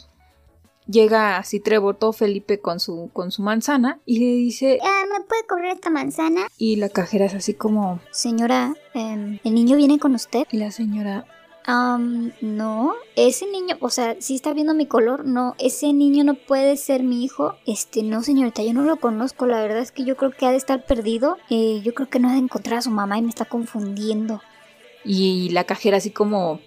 llega 0.87 1.37
así 1.39 1.61
Trevor 1.61 1.95
todo 1.97 2.13
Felipe 2.13 2.59
con 2.61 2.81
su, 2.81 3.11
con 3.13 3.31
su 3.31 3.43
manzana 3.43 4.01
y 4.05 4.19
le 4.19 4.35
dice 4.35 4.79
Ah, 4.83 5.05
¿Me 5.17 5.25
puede 5.25 5.47
cobrar 5.47 5.75
esta 5.77 5.91
manzana? 5.91 6.43
y 6.59 6.77
la 6.77 6.89
cajera 6.89 7.27
es 7.27 7.35
así 7.35 7.55
como 7.55 8.01
Señora, 8.11 8.75
em, 8.95 9.39
¿el 9.45 9.55
niño 9.55 9.77
viene 9.77 9.99
con 10.01 10.15
usted? 10.15 10.47
y 10.51 10.57
la 10.57 10.71
señora 10.73 11.25
Am, 11.65 12.33
no, 12.41 12.95
ese 13.15 13.47
niño, 13.47 13.77
o 13.81 13.89
sea, 13.89 14.17
si 14.19 14.35
está 14.35 14.53
viendo 14.53 14.75
mi 14.75 14.87
color, 14.87 15.25
no, 15.25 15.55
ese 15.59 15.93
niño 15.93 16.25
no 16.25 16.35
puede 16.35 16.77
ser 16.77 17.03
mi 17.03 17.25
hijo. 17.25 17.57
Este, 17.67 18.03
no, 18.03 18.23
señorita, 18.23 18.63
yo 18.63 18.73
no 18.73 18.83
lo 18.83 18.97
conozco, 18.97 19.47
la 19.47 19.61
verdad 19.61 19.79
es 19.79 19.93
que 19.93 20.05
yo 20.05 20.17
creo 20.17 20.33
que 20.33 20.47
ha 20.47 20.51
de 20.51 20.57
estar 20.57 20.85
perdido. 20.85 21.37
Eh, 21.51 21.81
yo 21.85 21.95
creo 21.95 22.09
que 22.09 22.19
no 22.19 22.29
ha 22.29 22.33
de 22.33 22.39
encontrar 22.39 22.79
a 22.79 22.83
su 22.83 22.91
mamá 22.91 23.19
y 23.19 23.23
me 23.23 23.29
está 23.31 23.45
confundiendo. 23.45 24.41
y 25.05 25.49
la 25.51 25.65
cajera 25.65 25.97
así 25.97 26.11
como 26.11 26.61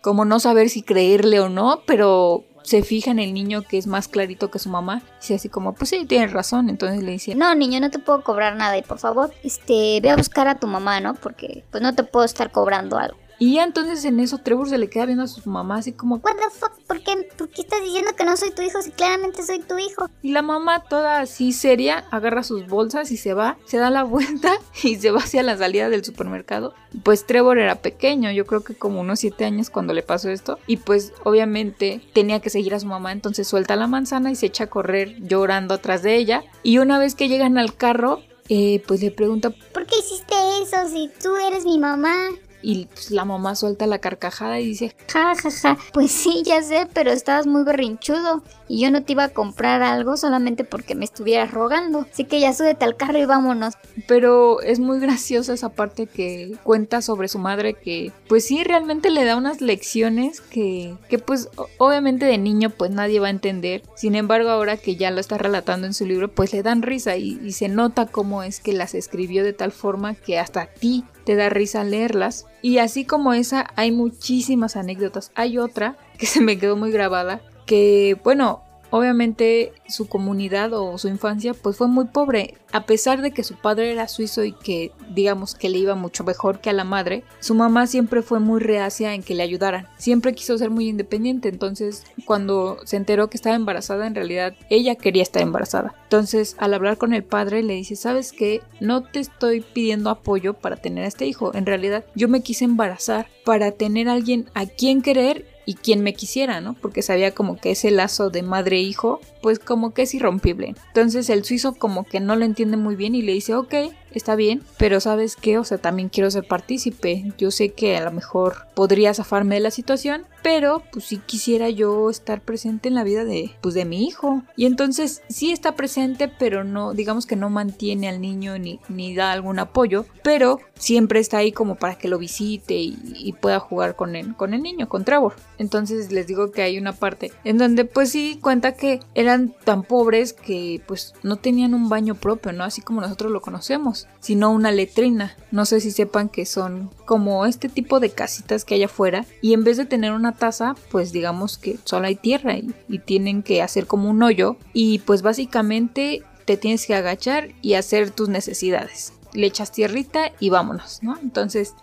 como 0.00 0.24
no 0.24 0.40
saber 0.40 0.68
si 0.68 0.82
creerle 0.82 1.40
o 1.40 1.48
no, 1.48 1.82
pero 1.86 2.44
se 2.62 2.82
fija 2.82 3.10
en 3.10 3.18
el 3.18 3.34
niño 3.34 3.62
que 3.62 3.78
es 3.78 3.86
más 3.86 4.08
clarito 4.08 4.50
que 4.50 4.58
su 4.58 4.68
mamá. 4.68 5.02
Y 5.28 5.34
así 5.34 5.48
como, 5.48 5.74
pues 5.74 5.90
sí, 5.90 6.06
tienes 6.06 6.32
razón. 6.32 6.68
Entonces 6.68 7.02
le 7.02 7.12
dice, 7.12 7.34
No, 7.34 7.54
niño, 7.54 7.80
no 7.80 7.90
te 7.90 7.98
puedo 7.98 8.22
cobrar 8.22 8.56
nada 8.56 8.76
y 8.76 8.82
por 8.82 8.98
favor, 8.98 9.32
este, 9.42 10.00
ve 10.00 10.10
a 10.10 10.16
buscar 10.16 10.48
a 10.48 10.58
tu 10.58 10.66
mamá, 10.66 11.00
¿no? 11.00 11.14
Porque 11.14 11.64
pues 11.70 11.82
no 11.82 11.94
te 11.94 12.04
puedo 12.04 12.24
estar 12.24 12.50
cobrando 12.52 12.98
algo. 12.98 13.18
Y 13.38 13.54
ya 13.54 13.64
entonces 13.64 14.04
en 14.04 14.20
eso 14.20 14.38
Trevor 14.38 14.68
se 14.68 14.78
le 14.78 14.90
queda 14.90 15.06
viendo 15.06 15.24
a 15.24 15.28
su 15.28 15.48
mamá 15.48 15.76
así 15.76 15.92
como... 15.92 16.16
What 16.16 16.36
the 16.36 16.50
fuck? 16.50 16.72
¿Por 16.86 17.02
qué, 17.02 17.28
¿Por 17.36 17.48
qué 17.48 17.62
estás 17.62 17.82
diciendo 17.82 18.10
que 18.16 18.24
no 18.24 18.36
soy 18.36 18.50
tu 18.50 18.62
hijo 18.62 18.82
si 18.82 18.90
claramente 18.90 19.42
soy 19.44 19.60
tu 19.60 19.78
hijo? 19.78 20.08
Y 20.22 20.32
la 20.32 20.42
mamá 20.42 20.84
toda 20.84 21.20
así 21.20 21.52
seria 21.52 22.04
agarra 22.10 22.42
sus 22.42 22.66
bolsas 22.66 23.12
y 23.12 23.16
se 23.16 23.34
va, 23.34 23.56
se 23.64 23.78
da 23.78 23.90
la 23.90 24.02
vuelta 24.04 24.52
y 24.82 24.96
se 24.96 25.10
va 25.10 25.20
hacia 25.20 25.42
la 25.42 25.56
salida 25.56 25.88
del 25.88 26.04
supermercado. 26.04 26.74
Pues 27.04 27.26
Trevor 27.26 27.58
era 27.58 27.76
pequeño, 27.76 28.32
yo 28.32 28.46
creo 28.46 28.64
que 28.64 28.74
como 28.74 29.00
unos 29.00 29.20
7 29.20 29.44
años 29.44 29.70
cuando 29.70 29.94
le 29.94 30.02
pasó 30.02 30.30
esto. 30.30 30.58
Y 30.66 30.78
pues 30.78 31.12
obviamente 31.24 32.00
tenía 32.12 32.40
que 32.40 32.50
seguir 32.50 32.74
a 32.74 32.80
su 32.80 32.86
mamá, 32.86 33.12
entonces 33.12 33.46
suelta 33.46 33.76
la 33.76 33.86
manzana 33.86 34.30
y 34.30 34.36
se 34.36 34.46
echa 34.46 34.64
a 34.64 34.68
correr 34.68 35.16
llorando 35.20 35.74
atrás 35.74 36.02
de 36.02 36.16
ella. 36.16 36.44
Y 36.62 36.78
una 36.78 36.98
vez 36.98 37.14
que 37.14 37.28
llegan 37.28 37.58
al 37.58 37.74
carro, 37.74 38.22
eh, 38.48 38.82
pues 38.86 39.02
le 39.02 39.10
pregunta 39.10 39.50
¿Por 39.50 39.84
qué 39.86 39.96
hiciste 39.98 40.34
eso 40.62 40.88
si 40.88 41.10
tú 41.22 41.36
eres 41.36 41.64
mi 41.64 41.78
mamá? 41.78 42.30
Y 42.62 42.86
pues, 42.86 43.10
la 43.10 43.24
mamá 43.24 43.54
suelta 43.54 43.86
la 43.86 43.98
carcajada 43.98 44.60
y 44.60 44.66
dice, 44.66 44.94
Ja, 45.12 45.34
ja, 45.34 45.50
ja. 45.50 45.78
Pues 45.92 46.10
sí, 46.10 46.42
ya 46.44 46.62
sé, 46.62 46.88
pero 46.92 47.10
estabas 47.10 47.46
muy 47.46 47.64
berrinchudo. 47.64 48.42
Y 48.70 48.82
yo 48.82 48.90
no 48.90 49.02
te 49.02 49.12
iba 49.12 49.24
a 49.24 49.28
comprar 49.30 49.80
algo 49.82 50.18
solamente 50.18 50.62
porque 50.62 50.94
me 50.94 51.06
estuvieras 51.06 51.50
rogando. 51.52 52.06
Así 52.12 52.24
que 52.24 52.38
ya 52.38 52.52
súbete 52.52 52.84
al 52.84 52.96
carro 52.96 53.18
y 53.18 53.24
vámonos. 53.24 53.74
pero 54.06 54.60
es 54.60 54.78
muy 54.78 55.00
graciosa 55.00 55.54
esa 55.54 55.70
parte 55.70 56.06
que 56.06 56.56
cuenta 56.64 57.00
sobre 57.00 57.28
su 57.28 57.38
madre 57.38 57.74
que 57.74 58.12
pues 58.28 58.44
sí 58.44 58.64
realmente 58.64 59.10
le 59.10 59.24
da 59.24 59.36
unas 59.36 59.60
lecciones 59.60 60.40
que, 60.40 60.94
que 61.08 61.18
pues 61.18 61.48
obviamente 61.78 62.26
de 62.26 62.38
niño 62.38 62.70
pues 62.70 62.90
nadie 62.90 63.20
va 63.20 63.28
a 63.28 63.30
entender 63.30 63.82
sin 63.96 64.14
embargo 64.14 64.50
ahora 64.50 64.76
que 64.76 64.96
ya 64.96 65.10
lo 65.10 65.20
está 65.20 65.38
relatando 65.38 65.86
en 65.86 65.94
su 65.94 66.06
libro 66.06 66.28
pues 66.28 66.52
le 66.52 66.62
dan 66.62 66.82
risa 66.82 67.16
y, 67.16 67.40
y 67.42 67.52
se 67.52 67.68
nota 67.68 68.06
cómo 68.06 68.42
es 68.42 68.60
que 68.60 68.72
las 68.72 68.94
escribió 68.94 69.44
de 69.44 69.52
tal 69.52 69.72
forma 69.72 70.14
que 70.14 70.38
hasta 70.38 70.62
a 70.62 70.66
ti 70.66 71.04
te 71.28 71.36
da 71.36 71.50
risa 71.50 71.84
leerlas. 71.84 72.46
Y 72.62 72.78
así 72.78 73.04
como 73.04 73.34
esa 73.34 73.66
hay 73.76 73.92
muchísimas 73.92 74.76
anécdotas. 74.76 75.30
Hay 75.34 75.58
otra 75.58 75.98
que 76.16 76.24
se 76.26 76.40
me 76.40 76.58
quedó 76.58 76.74
muy 76.74 76.90
grabada 76.90 77.42
que 77.66 78.16
bueno 78.24 78.62
Obviamente 78.90 79.72
su 79.86 80.08
comunidad 80.08 80.72
o 80.72 80.96
su 80.98 81.08
infancia 81.08 81.54
pues 81.54 81.76
fue 81.76 81.88
muy 81.88 82.06
pobre. 82.06 82.54
A 82.72 82.84
pesar 82.84 83.22
de 83.22 83.30
que 83.30 83.44
su 83.44 83.54
padre 83.54 83.92
era 83.92 84.08
suizo 84.08 84.44
y 84.44 84.52
que 84.52 84.92
digamos 85.10 85.54
que 85.54 85.68
le 85.68 85.78
iba 85.78 85.94
mucho 85.94 86.24
mejor 86.24 86.60
que 86.60 86.70
a 86.70 86.74
la 86.74 86.84
madre, 86.84 87.24
su 87.40 87.54
mamá 87.54 87.86
siempre 87.86 88.22
fue 88.22 88.40
muy 88.40 88.60
reacia 88.60 89.14
en 89.14 89.22
que 89.22 89.34
le 89.34 89.42
ayudaran. 89.42 89.88
Siempre 89.96 90.34
quiso 90.34 90.58
ser 90.58 90.70
muy 90.70 90.88
independiente, 90.88 91.48
entonces 91.48 92.04
cuando 92.24 92.78
se 92.84 92.96
enteró 92.96 93.28
que 93.28 93.36
estaba 93.36 93.56
embarazada 93.56 94.06
en 94.06 94.14
realidad 94.14 94.54
ella 94.70 94.96
quería 94.96 95.22
estar 95.22 95.42
embarazada. 95.42 95.94
Entonces 96.04 96.56
al 96.58 96.74
hablar 96.74 96.98
con 96.98 97.12
el 97.12 97.24
padre 97.24 97.62
le 97.62 97.74
dice, 97.74 97.96
¿sabes 97.96 98.32
qué? 98.32 98.62
No 98.80 99.02
te 99.02 99.20
estoy 99.20 99.60
pidiendo 99.60 100.10
apoyo 100.10 100.54
para 100.54 100.76
tener 100.76 101.04
a 101.04 101.08
este 101.08 101.26
hijo. 101.26 101.54
En 101.54 101.66
realidad 101.66 102.04
yo 102.14 102.28
me 102.28 102.42
quise 102.42 102.64
embarazar 102.64 103.28
para 103.44 103.72
tener 103.72 104.08
a 104.08 104.14
alguien 104.14 104.50
a 104.54 104.66
quien 104.66 105.02
querer 105.02 105.46
y 105.68 105.74
quien 105.74 106.02
me 106.02 106.14
quisiera, 106.14 106.62
¿no? 106.62 106.72
Porque 106.80 107.02
sabía 107.02 107.34
como 107.34 107.58
que 107.58 107.72
ese 107.72 107.90
lazo 107.90 108.30
de 108.30 108.42
madre-hijo, 108.42 109.20
pues 109.40 109.58
como 109.58 109.92
que 109.92 110.02
es 110.02 110.14
irrompible. 110.14 110.74
Entonces 110.88 111.30
el 111.30 111.44
suizo 111.44 111.74
como 111.74 112.04
que 112.04 112.20
no 112.20 112.36
lo 112.36 112.44
entiende 112.44 112.76
muy 112.76 112.96
bien 112.96 113.14
y 113.14 113.22
le 113.22 113.32
dice, 113.32 113.54
ok, 113.54 113.74
está 114.12 114.34
bien, 114.34 114.62
pero 114.78 115.00
¿sabes 115.00 115.36
qué? 115.36 115.58
O 115.58 115.64
sea, 115.64 115.78
también 115.78 116.08
quiero 116.08 116.30
ser 116.30 116.46
partícipe. 116.46 117.32
Yo 117.38 117.50
sé 117.50 117.70
que 117.70 117.96
a 117.96 118.04
lo 118.04 118.12
mejor 118.12 118.66
podría 118.74 119.14
zafarme 119.14 119.56
de 119.56 119.60
la 119.60 119.70
situación, 119.70 120.26
pero 120.42 120.82
pues 120.92 121.06
sí 121.06 121.20
quisiera 121.24 121.68
yo 121.68 122.10
estar 122.10 122.40
presente 122.40 122.88
en 122.88 122.94
la 122.94 123.04
vida 123.04 123.24
de, 123.24 123.50
pues 123.60 123.74
de 123.74 123.84
mi 123.84 124.06
hijo. 124.06 124.42
Y 124.56 124.66
entonces 124.66 125.22
sí 125.28 125.52
está 125.52 125.74
presente, 125.74 126.28
pero 126.28 126.64
no, 126.64 126.94
digamos 126.94 127.26
que 127.26 127.36
no 127.36 127.50
mantiene 127.50 128.08
al 128.08 128.20
niño 128.20 128.58
ni, 128.58 128.80
ni 128.88 129.14
da 129.14 129.32
algún 129.32 129.58
apoyo, 129.58 130.06
pero 130.22 130.60
siempre 130.74 131.20
está 131.20 131.38
ahí 131.38 131.52
como 131.52 131.76
para 131.76 131.96
que 131.96 132.08
lo 132.08 132.18
visite 132.18 132.74
y, 132.74 133.34
pueda 133.40 133.60
jugar 133.60 133.94
con 133.94 134.16
el, 134.16 134.34
con 134.34 134.52
el 134.52 134.62
niño, 134.62 134.88
con 134.88 135.04
Trevor. 135.04 135.34
Entonces 135.58 136.10
les 136.10 136.26
digo 136.26 136.50
que 136.50 136.62
hay 136.62 136.78
una 136.78 136.92
parte 136.92 137.30
en 137.44 137.58
donde 137.58 137.84
pues 137.84 138.10
sí 138.10 138.38
cuenta 138.42 138.72
que 138.72 139.00
eran 139.28 139.54
tan 139.64 139.82
pobres 139.82 140.32
que 140.32 140.82
pues 140.86 141.14
no 141.22 141.36
tenían 141.36 141.74
un 141.74 141.88
baño 141.88 142.14
propio, 142.14 142.52
¿no? 142.52 142.64
Así 142.64 142.80
como 142.80 143.00
nosotros 143.00 143.30
lo 143.30 143.40
conocemos, 143.40 144.08
sino 144.20 144.50
una 144.50 144.72
letrina. 144.72 145.36
No 145.50 145.66
sé 145.66 145.80
si 145.80 145.90
sepan 145.90 146.28
que 146.28 146.46
son 146.46 146.90
como 147.04 147.46
este 147.46 147.68
tipo 147.68 148.00
de 148.00 148.10
casitas 148.10 148.64
que 148.64 148.74
hay 148.74 148.84
afuera 148.84 149.26
y 149.42 149.52
en 149.52 149.64
vez 149.64 149.76
de 149.76 149.86
tener 149.86 150.12
una 150.12 150.34
taza, 150.34 150.74
pues 150.90 151.12
digamos 151.12 151.58
que 151.58 151.78
solo 151.84 152.06
hay 152.06 152.16
tierra 152.16 152.56
y, 152.56 152.74
y 152.88 152.98
tienen 152.98 153.42
que 153.42 153.62
hacer 153.62 153.86
como 153.86 154.08
un 154.08 154.22
hoyo 154.22 154.56
y 154.72 155.00
pues 155.00 155.22
básicamente 155.22 156.22
te 156.44 156.56
tienes 156.56 156.86
que 156.86 156.94
agachar 156.94 157.50
y 157.60 157.74
hacer 157.74 158.10
tus 158.10 158.28
necesidades. 158.30 159.12
Le 159.34 159.46
echas 159.46 159.70
tierrita 159.70 160.32
y 160.40 160.48
vámonos, 160.48 161.02
¿no? 161.02 161.18
Entonces 161.22 161.74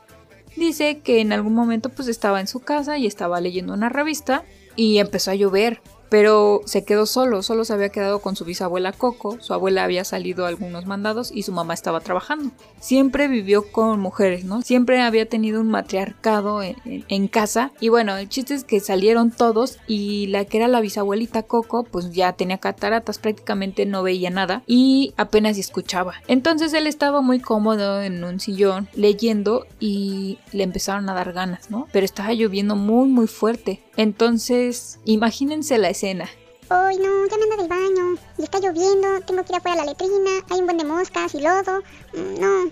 dice 0.55 0.99
que 0.99 1.21
en 1.21 1.33
algún 1.33 1.53
momento 1.53 1.89
pues 1.89 2.07
estaba 2.07 2.39
en 2.39 2.47
su 2.47 2.61
casa 2.61 2.97
y 2.97 3.05
estaba 3.05 3.41
leyendo 3.41 3.73
una 3.73 3.89
revista 3.89 4.43
y 4.75 4.97
empezó 4.97 5.31
a 5.31 5.35
llover 5.35 5.81
pero 6.09 6.61
se 6.65 6.83
quedó 6.85 7.05
solo, 7.05 7.41
solo 7.43 7.65
se 7.65 7.73
había 7.73 7.89
quedado 7.89 8.19
con 8.19 8.35
su 8.35 8.45
bisabuela 8.45 8.91
Coco, 8.91 9.37
su 9.41 9.53
abuela 9.53 9.83
había 9.83 10.03
salido 10.03 10.45
algunos 10.45 10.85
mandados 10.85 11.31
y 11.33 11.43
su 11.43 11.51
mamá 11.51 11.73
estaba 11.73 11.99
trabajando. 11.99 12.51
Siempre 12.79 13.27
vivió 13.27 13.71
con 13.71 13.99
mujeres, 13.99 14.45
¿no? 14.45 14.61
Siempre 14.61 15.01
había 15.01 15.27
tenido 15.27 15.59
un 15.61 15.69
matriarcado 15.69 16.61
en, 16.63 16.75
en- 16.85 17.05
en 17.07 17.27
casa 17.27 17.71
y 17.79 17.89
bueno, 17.89 18.15
el 18.17 18.29
chiste 18.29 18.53
es 18.53 18.63
que 18.63 18.79
salieron 18.79 19.31
todos 19.31 19.79
y 19.87 20.27
la 20.27 20.45
que 20.45 20.57
era 20.57 20.67
la 20.67 20.81
bisabuelita 20.81 21.43
Coco 21.43 21.83
pues 21.83 22.11
ya 22.11 22.33
tenía 22.33 22.57
cataratas, 22.57 23.17
prácticamente 23.19 23.85
no 23.85 24.03
veía 24.03 24.29
nada 24.29 24.63
y 24.67 25.13
apenas 25.17 25.57
escuchaba. 25.57 26.13
Entonces 26.27 26.73
él 26.73 26.87
estaba 26.87 27.21
muy 27.21 27.39
cómodo 27.39 28.01
en 28.01 28.23
un 28.23 28.39
sillón 28.39 28.87
leyendo 28.93 29.65
y 29.79 30.39
le 30.51 30.63
empezaron 30.63 31.09
a 31.09 31.13
dar 31.13 31.33
ganas, 31.33 31.69
¿no? 31.69 31.87
Pero 31.91 32.05
estaba 32.05 32.33
lloviendo 32.33 32.75
muy 32.75 33.07
muy 33.09 33.27
fuerte. 33.27 33.81
Entonces, 33.97 34.99
imagínense 35.05 35.77
la 35.77 35.89
escena. 35.89 36.29
Ay, 36.69 36.97
no, 36.97 37.27
ya 37.27 37.37
me 37.37 37.43
ando 37.43 37.57
del 37.57 37.67
baño. 37.67 38.17
Y 38.37 38.43
está 38.43 38.59
lloviendo, 38.59 39.21
tengo 39.21 39.43
que 39.43 39.51
ir 39.53 39.57
afuera 39.57 39.81
a 39.81 39.85
la 39.85 39.91
letrina, 39.91 40.31
hay 40.49 40.59
un 40.59 40.65
buen 40.65 40.77
de 40.77 40.83
moscas 40.83 41.33
y 41.35 41.41
lodo. 41.41 41.81
Mm, 42.13 42.39
No. 42.39 42.71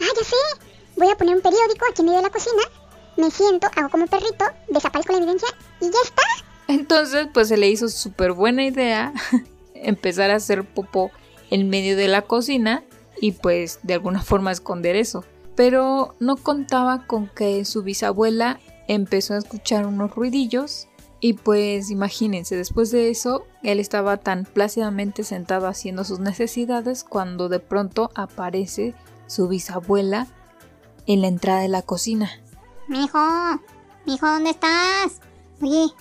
Ah, 0.00 0.06
ya 0.16 0.24
sé. 0.24 0.36
Voy 0.96 1.08
a 1.10 1.16
poner 1.16 1.36
un 1.36 1.40
periódico 1.42 1.86
aquí 1.90 2.02
en 2.02 2.06
medio 2.06 2.18
de 2.18 2.24
la 2.24 2.30
cocina. 2.30 2.62
Me 3.16 3.30
siento, 3.30 3.68
hago 3.76 3.88
como 3.88 4.06
perrito, 4.06 4.44
desaparezco 4.68 5.12
la 5.12 5.18
evidencia 5.18 5.48
y 5.80 5.84
ya 5.86 5.98
está. 6.04 6.22
Entonces, 6.68 7.28
pues 7.32 7.48
se 7.48 7.56
le 7.56 7.68
hizo 7.68 7.88
súper 7.88 8.32
buena 8.32 8.64
idea 8.64 9.12
empezar 9.74 10.30
a 10.30 10.36
hacer 10.36 10.64
popó 10.64 11.10
en 11.50 11.68
medio 11.68 11.96
de 11.96 12.08
la 12.08 12.22
cocina 12.22 12.84
y 13.20 13.32
pues 13.32 13.80
de 13.82 13.94
alguna 13.94 14.22
forma 14.22 14.52
esconder 14.52 14.96
eso. 14.96 15.24
Pero 15.54 16.14
no 16.20 16.36
contaba 16.36 17.06
con 17.06 17.28
que 17.28 17.64
su 17.64 17.82
bisabuela 17.82 18.58
empezó 18.88 19.34
a 19.34 19.38
escuchar 19.38 19.86
unos 19.86 20.14
ruidillos 20.14 20.88
y 21.24 21.34
pues 21.34 21.90
imagínense, 21.90 22.56
después 22.56 22.90
de 22.90 23.08
eso, 23.08 23.44
él 23.62 23.78
estaba 23.78 24.16
tan 24.16 24.44
plácidamente 24.44 25.22
sentado 25.22 25.68
haciendo 25.68 26.02
sus 26.02 26.18
necesidades 26.18 27.04
cuando 27.04 27.48
de 27.48 27.60
pronto 27.60 28.10
aparece 28.16 28.96
su 29.28 29.46
bisabuela 29.46 30.26
en 31.06 31.20
la 31.20 31.28
entrada 31.28 31.60
de 31.60 31.68
la 31.68 31.82
cocina. 31.82 32.28
Mijo, 32.88 33.20
mijo, 34.04 34.26
¿dónde 34.26 34.50
estás? 34.50 35.20
Oye, 35.60 35.92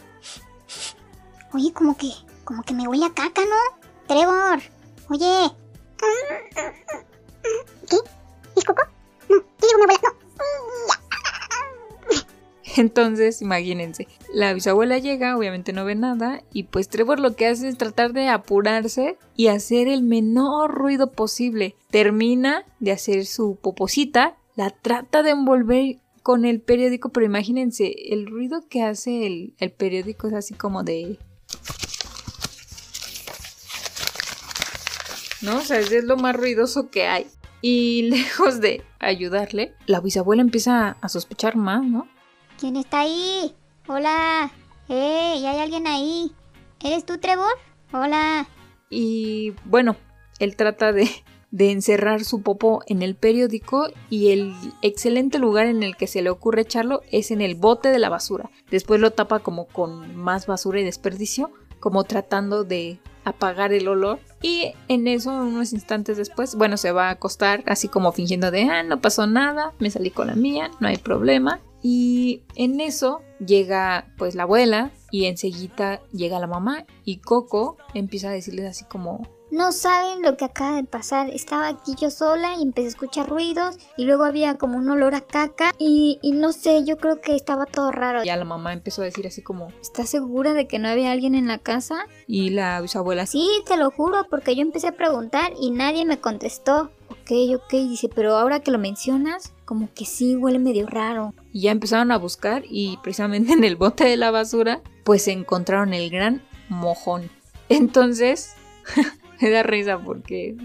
oye, 1.53 1.71
como 1.71 1.95
que, 1.95 2.11
como 2.43 2.63
que 2.63 2.73
me 2.73 2.87
huele 2.87 3.05
a 3.05 3.13
caca, 3.13 3.41
¿no? 3.41 3.79
Trevor, 4.07 4.59
oye. 5.09 5.51
¿Qué? 7.87 7.97
¿Es 8.55 8.65
Coco? 8.65 8.81
No, 9.29 9.39
¿qué 9.59 9.67
digo 9.67 9.77
mi 9.77 9.83
abuela? 9.83 9.99
No. 10.01 10.20
Entonces, 12.77 13.41
imagínense, 13.41 14.07
la 14.33 14.53
bisabuela 14.53 14.97
llega, 14.97 15.37
obviamente 15.37 15.73
no 15.73 15.85
ve 15.85 15.95
nada, 15.95 16.43
y 16.53 16.63
pues 16.63 16.89
Trevor 16.89 17.19
lo 17.19 17.35
que 17.35 17.47
hace 17.47 17.67
es 17.67 17.77
tratar 17.77 18.13
de 18.13 18.29
apurarse 18.29 19.17
y 19.35 19.47
hacer 19.47 19.87
el 19.87 20.03
menor 20.03 20.73
ruido 20.73 21.11
posible. 21.11 21.75
Termina 21.89 22.65
de 22.79 22.91
hacer 22.91 23.25
su 23.25 23.57
poposita, 23.61 24.37
la 24.55 24.69
trata 24.69 25.23
de 25.23 25.31
envolver 25.31 25.97
con 26.23 26.45
el 26.45 26.61
periódico, 26.61 27.09
pero 27.09 27.25
imagínense, 27.25 27.93
el 28.13 28.27
ruido 28.27 28.67
que 28.69 28.83
hace 28.83 29.25
el, 29.25 29.71
periódico 29.71 30.27
es 30.27 30.33
así 30.33 30.53
como 30.53 30.83
de... 30.83 31.17
¿No? 35.41 35.57
O 35.57 35.61
sea, 35.61 35.79
es 35.79 36.03
lo 36.03 36.17
más 36.17 36.35
ruidoso 36.35 36.91
que 36.91 37.07
hay. 37.07 37.25
Y 37.61 38.03
lejos 38.09 38.61
de 38.61 38.83
ayudarle, 38.99 39.73
la 39.87 39.99
bisabuela 39.99 40.43
empieza 40.43 40.97
a 41.01 41.09
sospechar 41.09 41.55
más, 41.55 41.83
¿no? 41.83 42.07
¿Quién 42.61 42.75
está 42.75 42.99
ahí? 42.99 43.55
Hola. 43.87 44.51
¡Hey! 44.87 45.43
¿Hay 45.47 45.57
alguien 45.57 45.87
ahí? 45.87 46.31
¿Eres 46.79 47.07
tú, 47.07 47.17
Trevor? 47.17 47.53
Hola. 47.91 48.47
Y 48.87 49.55
bueno, 49.65 49.95
él 50.37 50.55
trata 50.55 50.93
de, 50.93 51.09
de 51.49 51.71
encerrar 51.71 52.23
su 52.23 52.43
popó 52.43 52.83
en 52.85 53.01
el 53.01 53.15
periódico 53.15 53.87
y 54.11 54.29
el 54.29 54.53
excelente 54.83 55.39
lugar 55.39 55.65
en 55.65 55.81
el 55.81 55.97
que 55.97 56.05
se 56.05 56.21
le 56.21 56.29
ocurre 56.29 56.61
echarlo 56.61 57.01
es 57.11 57.31
en 57.31 57.41
el 57.41 57.55
bote 57.55 57.89
de 57.89 57.97
la 57.97 58.09
basura. 58.09 58.51
Después 58.69 59.01
lo 59.01 59.09
tapa 59.09 59.39
como 59.39 59.65
con 59.65 60.15
más 60.15 60.45
basura 60.45 60.79
y 60.79 60.83
desperdicio, 60.83 61.49
como 61.79 62.03
tratando 62.03 62.63
de 62.63 62.99
apagar 63.25 63.73
el 63.73 63.87
olor. 63.87 64.19
Y 64.43 64.73
en 64.87 65.07
eso, 65.07 65.31
unos 65.31 65.73
instantes 65.73 66.15
después, 66.15 66.53
bueno, 66.53 66.77
se 66.77 66.91
va 66.91 67.07
a 67.07 67.13
acostar 67.13 67.63
así 67.65 67.87
como 67.87 68.11
fingiendo 68.11 68.51
de, 68.51 68.65
ah, 68.65 68.83
no 68.83 69.01
pasó 69.01 69.25
nada, 69.25 69.73
me 69.79 69.89
salí 69.89 70.11
con 70.11 70.27
la 70.27 70.35
mía, 70.35 70.69
no 70.79 70.89
hay 70.89 70.97
problema. 70.97 71.59
Y 71.81 72.43
en 72.55 72.79
eso 72.79 73.21
llega 73.45 74.07
pues 74.17 74.35
la 74.35 74.43
abuela 74.43 74.91
y 75.09 75.25
enseguida 75.25 76.01
llega 76.11 76.39
la 76.39 76.47
mamá 76.47 76.85
y 77.05 77.17
Coco 77.17 77.77
empieza 77.93 78.29
a 78.29 78.31
decirles 78.31 78.65
así 78.69 78.85
como 78.85 79.27
No 79.49 79.71
saben 79.71 80.21
lo 80.21 80.37
que 80.37 80.45
acaba 80.45 80.75
de 80.77 80.83
pasar. 80.83 81.29
Estaba 81.31 81.67
aquí 81.67 81.95
yo 81.99 82.09
sola 82.11 82.55
y 82.55 82.61
empecé 82.61 82.85
a 82.87 82.89
escuchar 82.91 83.27
ruidos 83.29 83.77
y 83.97 84.05
luego 84.05 84.23
había 84.23 84.57
como 84.59 84.77
un 84.77 84.89
olor 84.89 85.15
a 85.15 85.21
caca 85.21 85.73
y, 85.79 86.19
y 86.21 86.31
no 86.33 86.53
sé, 86.53 86.85
yo 86.85 86.97
creo 86.97 87.19
que 87.19 87.35
estaba 87.35 87.65
todo 87.65 87.91
raro. 87.91 88.23
ya 88.23 88.37
la 88.37 88.45
mamá 88.45 88.71
empezó 88.73 89.01
a 89.01 89.05
decir 89.05 89.25
así 89.27 89.41
como 89.41 89.69
¿Estás 89.81 90.09
segura 90.09 90.53
de 90.53 90.67
que 90.67 90.79
no 90.79 90.87
había 90.87 91.11
alguien 91.11 91.33
en 91.35 91.47
la 91.47 91.57
casa? 91.57 92.05
y 92.27 92.51
la 92.51 92.79
bisabuela 92.79 93.25
Sí, 93.25 93.49
te 93.67 93.75
lo 93.75 93.89
juro, 93.91 94.25
porque 94.29 94.55
yo 94.55 94.61
empecé 94.61 94.87
a 94.87 94.91
preguntar 94.95 95.51
y 95.59 95.71
nadie 95.71 96.05
me 96.05 96.19
contestó. 96.19 96.91
Ok, 97.09 97.31
ok, 97.55 97.71
dice, 97.71 98.07
pero 98.07 98.37
ahora 98.37 98.61
que 98.61 98.71
lo 98.71 98.77
mencionas, 98.79 99.51
como 99.71 99.87
que 99.93 100.03
sí 100.03 100.35
huele 100.35 100.59
medio 100.59 100.85
raro. 100.85 101.33
y 101.53 101.61
ya 101.61 101.71
empezaron 101.71 102.11
a 102.11 102.17
buscar 102.17 102.63
y 102.69 102.99
precisamente 103.01 103.53
en 103.53 103.63
el 103.63 103.77
bote 103.77 104.03
de 104.03 104.17
la 104.17 104.29
basura 104.29 104.81
pues 105.05 105.29
encontraron 105.29 105.93
el 105.93 106.09
gran 106.09 106.41
mojón. 106.67 107.31
Entonces 107.69 108.51
me 109.39 109.49
da 109.49 109.63
risa 109.63 109.97
porque 109.97 110.57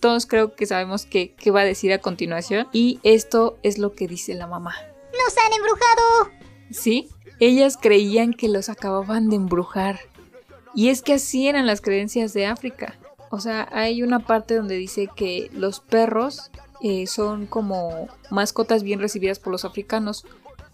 todos 0.00 0.24
creo 0.24 0.54
que 0.54 0.64
sabemos 0.64 1.04
qué, 1.04 1.34
qué 1.34 1.50
va 1.50 1.60
a 1.60 1.64
decir 1.64 1.92
a 1.92 1.98
continuación 1.98 2.68
y 2.72 3.00
esto 3.02 3.58
es 3.62 3.76
lo 3.76 3.92
que 3.92 4.08
dice 4.08 4.32
la 4.32 4.46
mamá. 4.46 4.74
¡Nos 5.12 5.36
han 5.36 5.52
embrujado! 5.52 6.30
¿Sí? 6.70 7.10
Ellas 7.40 7.76
creían 7.78 8.32
que 8.32 8.48
los 8.48 8.70
acababan 8.70 9.28
de 9.28 9.36
embrujar. 9.36 10.00
Y 10.74 10.88
es 10.88 11.02
que 11.02 11.12
así 11.12 11.48
eran 11.48 11.66
las 11.66 11.82
creencias 11.82 12.32
de 12.32 12.46
África. 12.46 12.98
O 13.30 13.40
sea, 13.40 13.68
hay 13.72 14.02
una 14.02 14.20
parte 14.20 14.54
donde 14.54 14.76
dice 14.76 15.06
que 15.14 15.50
los 15.52 15.80
perros 15.80 16.50
eh, 16.82 17.06
son 17.06 17.46
como 17.46 18.08
mascotas 18.30 18.82
bien 18.82 19.00
recibidas 19.00 19.38
por 19.38 19.52
los 19.52 19.64
africanos, 19.64 20.24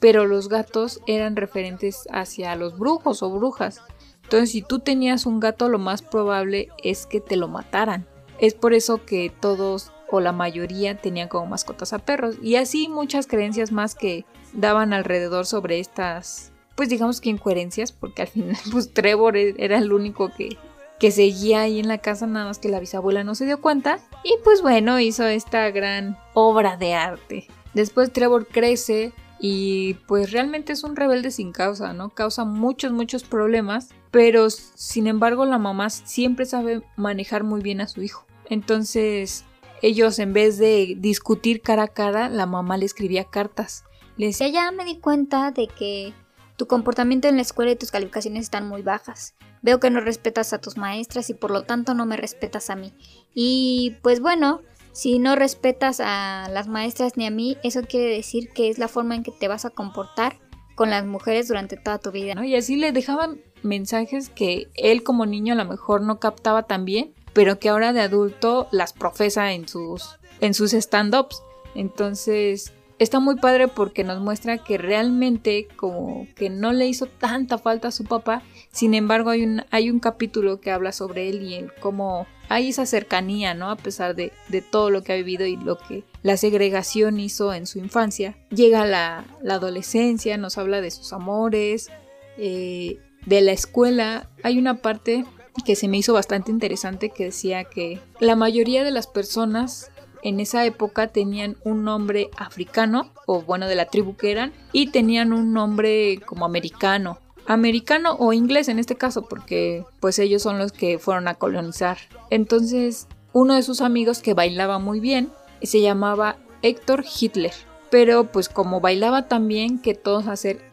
pero 0.01 0.27
los 0.27 0.49
gatos 0.49 1.01
eran 1.07 1.37
referentes 1.37 2.07
hacia 2.13 2.55
los 2.57 2.79
brujos 2.79 3.23
o 3.23 3.31
brujas. 3.31 3.81
Entonces, 4.23 4.51
si 4.51 4.63
tú 4.63 4.79
tenías 4.79 5.27
un 5.27 5.41
gato, 5.41 5.69
lo 5.69 5.79
más 5.79 6.03
probable 6.03 6.69
es 6.83 7.07
que 7.07 7.21
te 7.21 7.37
lo 7.37 7.49
mataran. 7.49 8.07
Es 8.39 8.55
por 8.55 8.75
eso 8.75 9.05
que 9.05 9.33
todos 9.41 9.93
o 10.11 10.21
la 10.21 10.33
mayoría 10.33 10.97
tenían 10.97 11.29
como 11.29 11.47
mascotas 11.47 11.93
a 11.93 11.99
perros. 11.99 12.37
Y 12.43 12.57
así 12.57 12.89
muchas 12.89 13.27
creencias 13.27 13.73
más 13.73 13.95
que 13.95 14.25
daban 14.53 14.93
alrededor 14.93 15.47
sobre 15.47 15.79
estas, 15.81 16.53
pues 16.75 16.89
digamos 16.89 17.21
que 17.21 17.31
incoherencias, 17.31 17.93
porque 17.93 18.23
al 18.23 18.29
final 18.29 18.57
pues 18.73 18.93
Trevor 18.93 19.37
e- 19.37 19.55
era 19.59 19.79
el 19.79 19.93
único 19.93 20.33
que, 20.35 20.57
que 20.99 21.11
seguía 21.11 21.63
ahí 21.63 21.79
en 21.81 21.89
la 21.89 21.99
casa, 21.99 22.27
nada 22.27 22.47
más 22.47 22.59
que 22.59 22.69
la 22.69 22.81
bisabuela 22.81 23.25
no 23.25 23.35
se 23.35 23.47
dio 23.47 23.61
cuenta. 23.61 23.99
Y 24.25 24.37
pues 24.43 24.63
bueno, 24.63 24.99
hizo 24.99 25.25
esta 25.27 25.71
gran 25.71 26.19
obra 26.33 26.77
de 26.77 26.95
arte. 26.95 27.47
Después 27.75 28.13
Trevor 28.13 28.47
crece 28.47 29.13
y 29.39 29.95
pues 30.07 30.33
realmente 30.33 30.73
es 30.73 30.83
un 30.83 30.97
rebelde 30.97 31.31
sin 31.31 31.53
causa, 31.53 31.93
¿no? 31.93 32.09
Causa 32.09 32.45
muchos, 32.45 32.93
muchos 32.93 33.25
problemas, 33.25 33.91
pero 34.11 34.49
sin 34.49 35.07
embargo 35.07 35.45
la 35.45 35.59
mamá 35.59 35.91
siempre 35.91 36.47
sabe 36.47 36.83
manejar 36.97 37.45
muy 37.45 37.61
bien 37.61 37.83
a 37.83 37.89
su 37.89 38.03
hijo. 38.03 38.27
Entonces 38.49 39.45
ellos 39.83 40.19
en 40.19 40.33
vez 40.33 40.57
de 40.57 40.95
discutir 40.99 41.61
cara 41.61 41.83
a 41.83 41.89
cara, 41.89 42.31
la 42.31 42.47
mamá 42.47 42.79
le 42.79 42.87
escribía 42.87 43.25
cartas. 43.25 43.85
Le 44.17 44.27
decía, 44.27 44.49
Ya, 44.49 44.71
me 44.71 44.87
di 44.87 44.99
cuenta 44.99 45.51
de 45.51 45.67
que 45.67 46.15
tu 46.57 46.67
comportamiento 46.67 47.29
en 47.29 47.37
la 47.37 47.43
escuela 47.43 47.73
y 47.73 47.77
tus 47.77 47.91
calificaciones 47.91 48.45
están 48.45 48.67
muy 48.67 48.81
bajas. 48.81 49.35
Veo 49.65 49.81
que 49.81 49.89
no 49.89 50.01
respetas 50.01 50.53
a 50.53 50.61
tus 50.61 50.77
maestras 50.77 51.31
y 51.31 51.35
por 51.35 51.51
lo 51.51 51.63
tanto 51.63 51.95
no 51.95 52.05
me 52.05 52.19
respetas 52.19 52.69
a 52.69 52.77
mí. 52.77 52.93
Y 53.35 53.97
pues 54.03 54.21
bueno, 54.21 54.61
si 54.93 55.19
no 55.19 55.37
respetas 55.37 56.01
a 56.01 56.49
las 56.53 56.69
maestras 56.69 57.17
ni 57.17 57.27
a 57.27 57.31
mí, 57.31 57.57
eso 57.63 57.81
quiere 57.83 58.15
decir 58.15 58.51
que 58.51 58.69
es 58.69 58.77
la 58.79 58.89
forma 58.89 59.15
en 59.15 59.23
que 59.23 59.33
te 59.33 59.49
vas 59.49 59.65
a 59.65 59.71
comportar 59.71 60.39
con 60.75 60.91
las 60.91 61.07
mujeres 61.07 61.49
durante 61.49 61.79
toda 61.79 61.99
tu 61.99 62.11
vida. 62.11 62.35
Y 62.45 62.57
así 62.57 62.77
le 62.77 62.93
dejaban 62.93 63.41
mensajes 63.63 64.29
que 64.29 64.69
él 64.75 65.03
como 65.03 65.25
niño 65.25 65.55
a 65.55 65.57
lo 65.57 65.65
mejor 65.65 66.03
no 66.03 66.21
captaba 66.21 66.65
tan 66.65 66.85
bien, 66.85 67.15
pero 67.33 67.59
que 67.59 67.71
ahora 67.71 67.95
de 67.95 68.03
adulto 68.03 68.69
las 68.71 68.93
profesa 68.93 69.53
en 69.53 69.67
sus, 69.67 70.19
en 70.41 70.53
sus 70.53 70.75
stand-ups. 70.75 71.43
Entonces, 71.75 72.75
está 72.99 73.19
muy 73.19 73.37
padre 73.37 73.69
porque 73.69 74.05
nos 74.05 74.21
muestra 74.21 74.59
que 74.59 74.79
realmente 74.79 75.69
como 75.77 76.27
que 76.37 76.51
no 76.51 76.73
le 76.73 76.87
hizo 76.87 77.07
tanta 77.07 77.59
falta 77.59 77.89
a 77.89 77.93
su 77.93 78.05
papá. 78.05 78.43
Sin 78.75 78.93
embargo, 78.93 79.31
hay 79.31 79.45
un, 79.45 79.63
hay 79.71 79.89
un 79.89 80.01
capítulo 80.01 80.61
que 80.61 80.73
habla 80.73 80.91
sobre 80.91 81.29
él 81.29 81.43
y 81.43 81.55
el 81.55 81.73
cómo 81.75 82.27
hay 82.49 82.71
esa 82.71 82.87
cercanía, 82.87 83.55
¿no? 83.55 83.71
A 83.71 83.77
pesar 83.77 84.17
de, 84.17 84.33
de 84.49 84.63
todo 84.63 84.91
lo 84.91 85.03
que 85.03 85.13
ha 85.13 85.17
vivido 85.17 85.47
y 85.47 85.57
lo 85.57 85.79
que 85.79 86.03
la 86.23 86.37
segregación 86.37 87.21
hizo 87.21 87.55
en 87.55 87.67
su 87.67 87.79
infancia. 87.79 88.37
Llega 88.51 88.85
la, 88.85 89.25
la 89.43 89.55
adolescencia, 89.55 90.37
nos 90.37 90.59
habla 90.59 90.81
de 90.81 90.91
sus 90.91 91.13
amores. 91.13 91.89
eh, 92.37 92.99
de 93.27 93.41
la 93.41 93.53
escuela 93.53 94.29
hay 94.43 94.59
una 94.59 94.83
parte 94.83 95.25
que 95.65 95.77
se 95.77 95.89
me 95.89 95.97
hizo 95.97 96.13
bastante 96.13 96.51
interesante 96.51 97.11
que 97.11 97.27
decía 97.27 97.65
que 97.65 98.01
la 98.21 98.37
mayoría 98.37 98.85
de 98.85 98.91
las 98.91 99.07
personas 99.07 99.91
en 100.23 100.41
esa 100.41 100.65
época 100.67 101.09
tenían 101.09 101.57
un 101.65 101.85
nombre 101.85 102.29
africano, 102.37 103.13
o 103.27 103.43
bueno, 103.43 103.69
de 103.69 103.77
la 103.77 103.87
tribu 103.87 104.17
que 104.17 104.33
eran, 104.33 104.53
y 104.73 104.89
tenían 104.89 105.33
un 105.33 105.53
nombre 105.53 106.19
como 106.27 106.45
americano. 106.45 107.19
Americano 107.47 108.17
o 108.19 108.33
inglés 108.33 108.69
en 108.69 108.79
este 108.79 108.97
caso, 108.97 109.23
porque 109.23 109.85
pues 110.01 110.19
ellos 110.19 110.43
son 110.43 110.59
los 110.59 110.73
que 110.73 110.99
fueron 110.99 111.29
a 111.29 111.35
colonizar. 111.35 111.99
Entonces, 112.31 113.07
uno 113.33 113.55
de 113.55 113.63
sus 113.63 113.81
amigos 113.81 114.21
que 114.21 114.35
bailaba 114.35 114.79
muy 114.79 115.01
bien 115.01 115.31
se 115.63 115.81
llamaba 115.81 116.37
Héctor 116.63 117.05
Hitler. 117.05 117.53
Pero 117.91 118.25
pues 118.25 118.49
como 118.49 118.81
bailaba 118.81 119.29
tan 119.29 119.47
bien 119.47 119.81
que 119.81 119.95
todos 119.95 120.25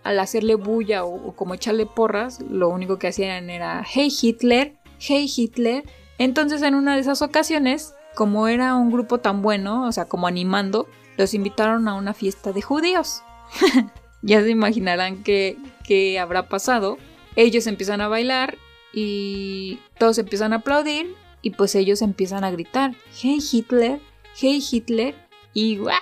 al 0.04 0.20
hacerle 0.20 0.56
bulla 0.56 1.04
o, 1.04 1.30
o 1.30 1.36
como 1.36 1.54
echarle 1.54 1.86
porras, 1.86 2.42
lo 2.42 2.70
único 2.70 2.98
que 2.98 3.08
hacían 3.08 3.50
era 3.50 3.86
Hey 3.88 4.12
Hitler, 4.22 4.76
Hey 5.00 5.32
Hitler. 5.34 5.84
Entonces 6.18 6.62
en 6.64 6.74
una 6.74 6.96
de 6.96 7.02
esas 7.02 7.22
ocasiones 7.22 7.94
como 8.16 8.48
era 8.48 8.76
un 8.76 8.92
grupo 8.92 9.20
tan 9.20 9.42
bueno, 9.42 9.88
o 9.88 9.92
sea, 9.92 10.06
como 10.06 10.28
animando, 10.28 10.88
los 11.18 11.34
invitaron 11.34 11.88
a 11.88 11.96
una 11.96 12.14
fiesta 12.14 12.52
de 12.52 12.62
judíos. 12.62 13.24
ya 14.22 14.42
se 14.42 14.50
imaginarán 14.50 15.24
qué, 15.24 15.58
habrá 16.20 16.48
pasado. 16.48 16.98
Ellos 17.36 17.68
empiezan 17.68 18.02
a 18.02 18.08
bailar 18.08 18.58
y 18.94 19.80
todos 19.98 20.18
empiezan 20.18 20.54
a 20.54 20.58
aplaudir 20.58 21.16
y 21.42 21.52
pues 21.52 21.76
ellos 21.76 22.02
empiezan 22.02 22.44
a 22.44 22.52
gritar, 22.52 22.96
hey 23.22 23.40
Hitler, 23.52 24.00
hey 24.36 24.62
Hitler, 24.72 25.16
y 25.54 25.78
¡guau! 25.78 25.96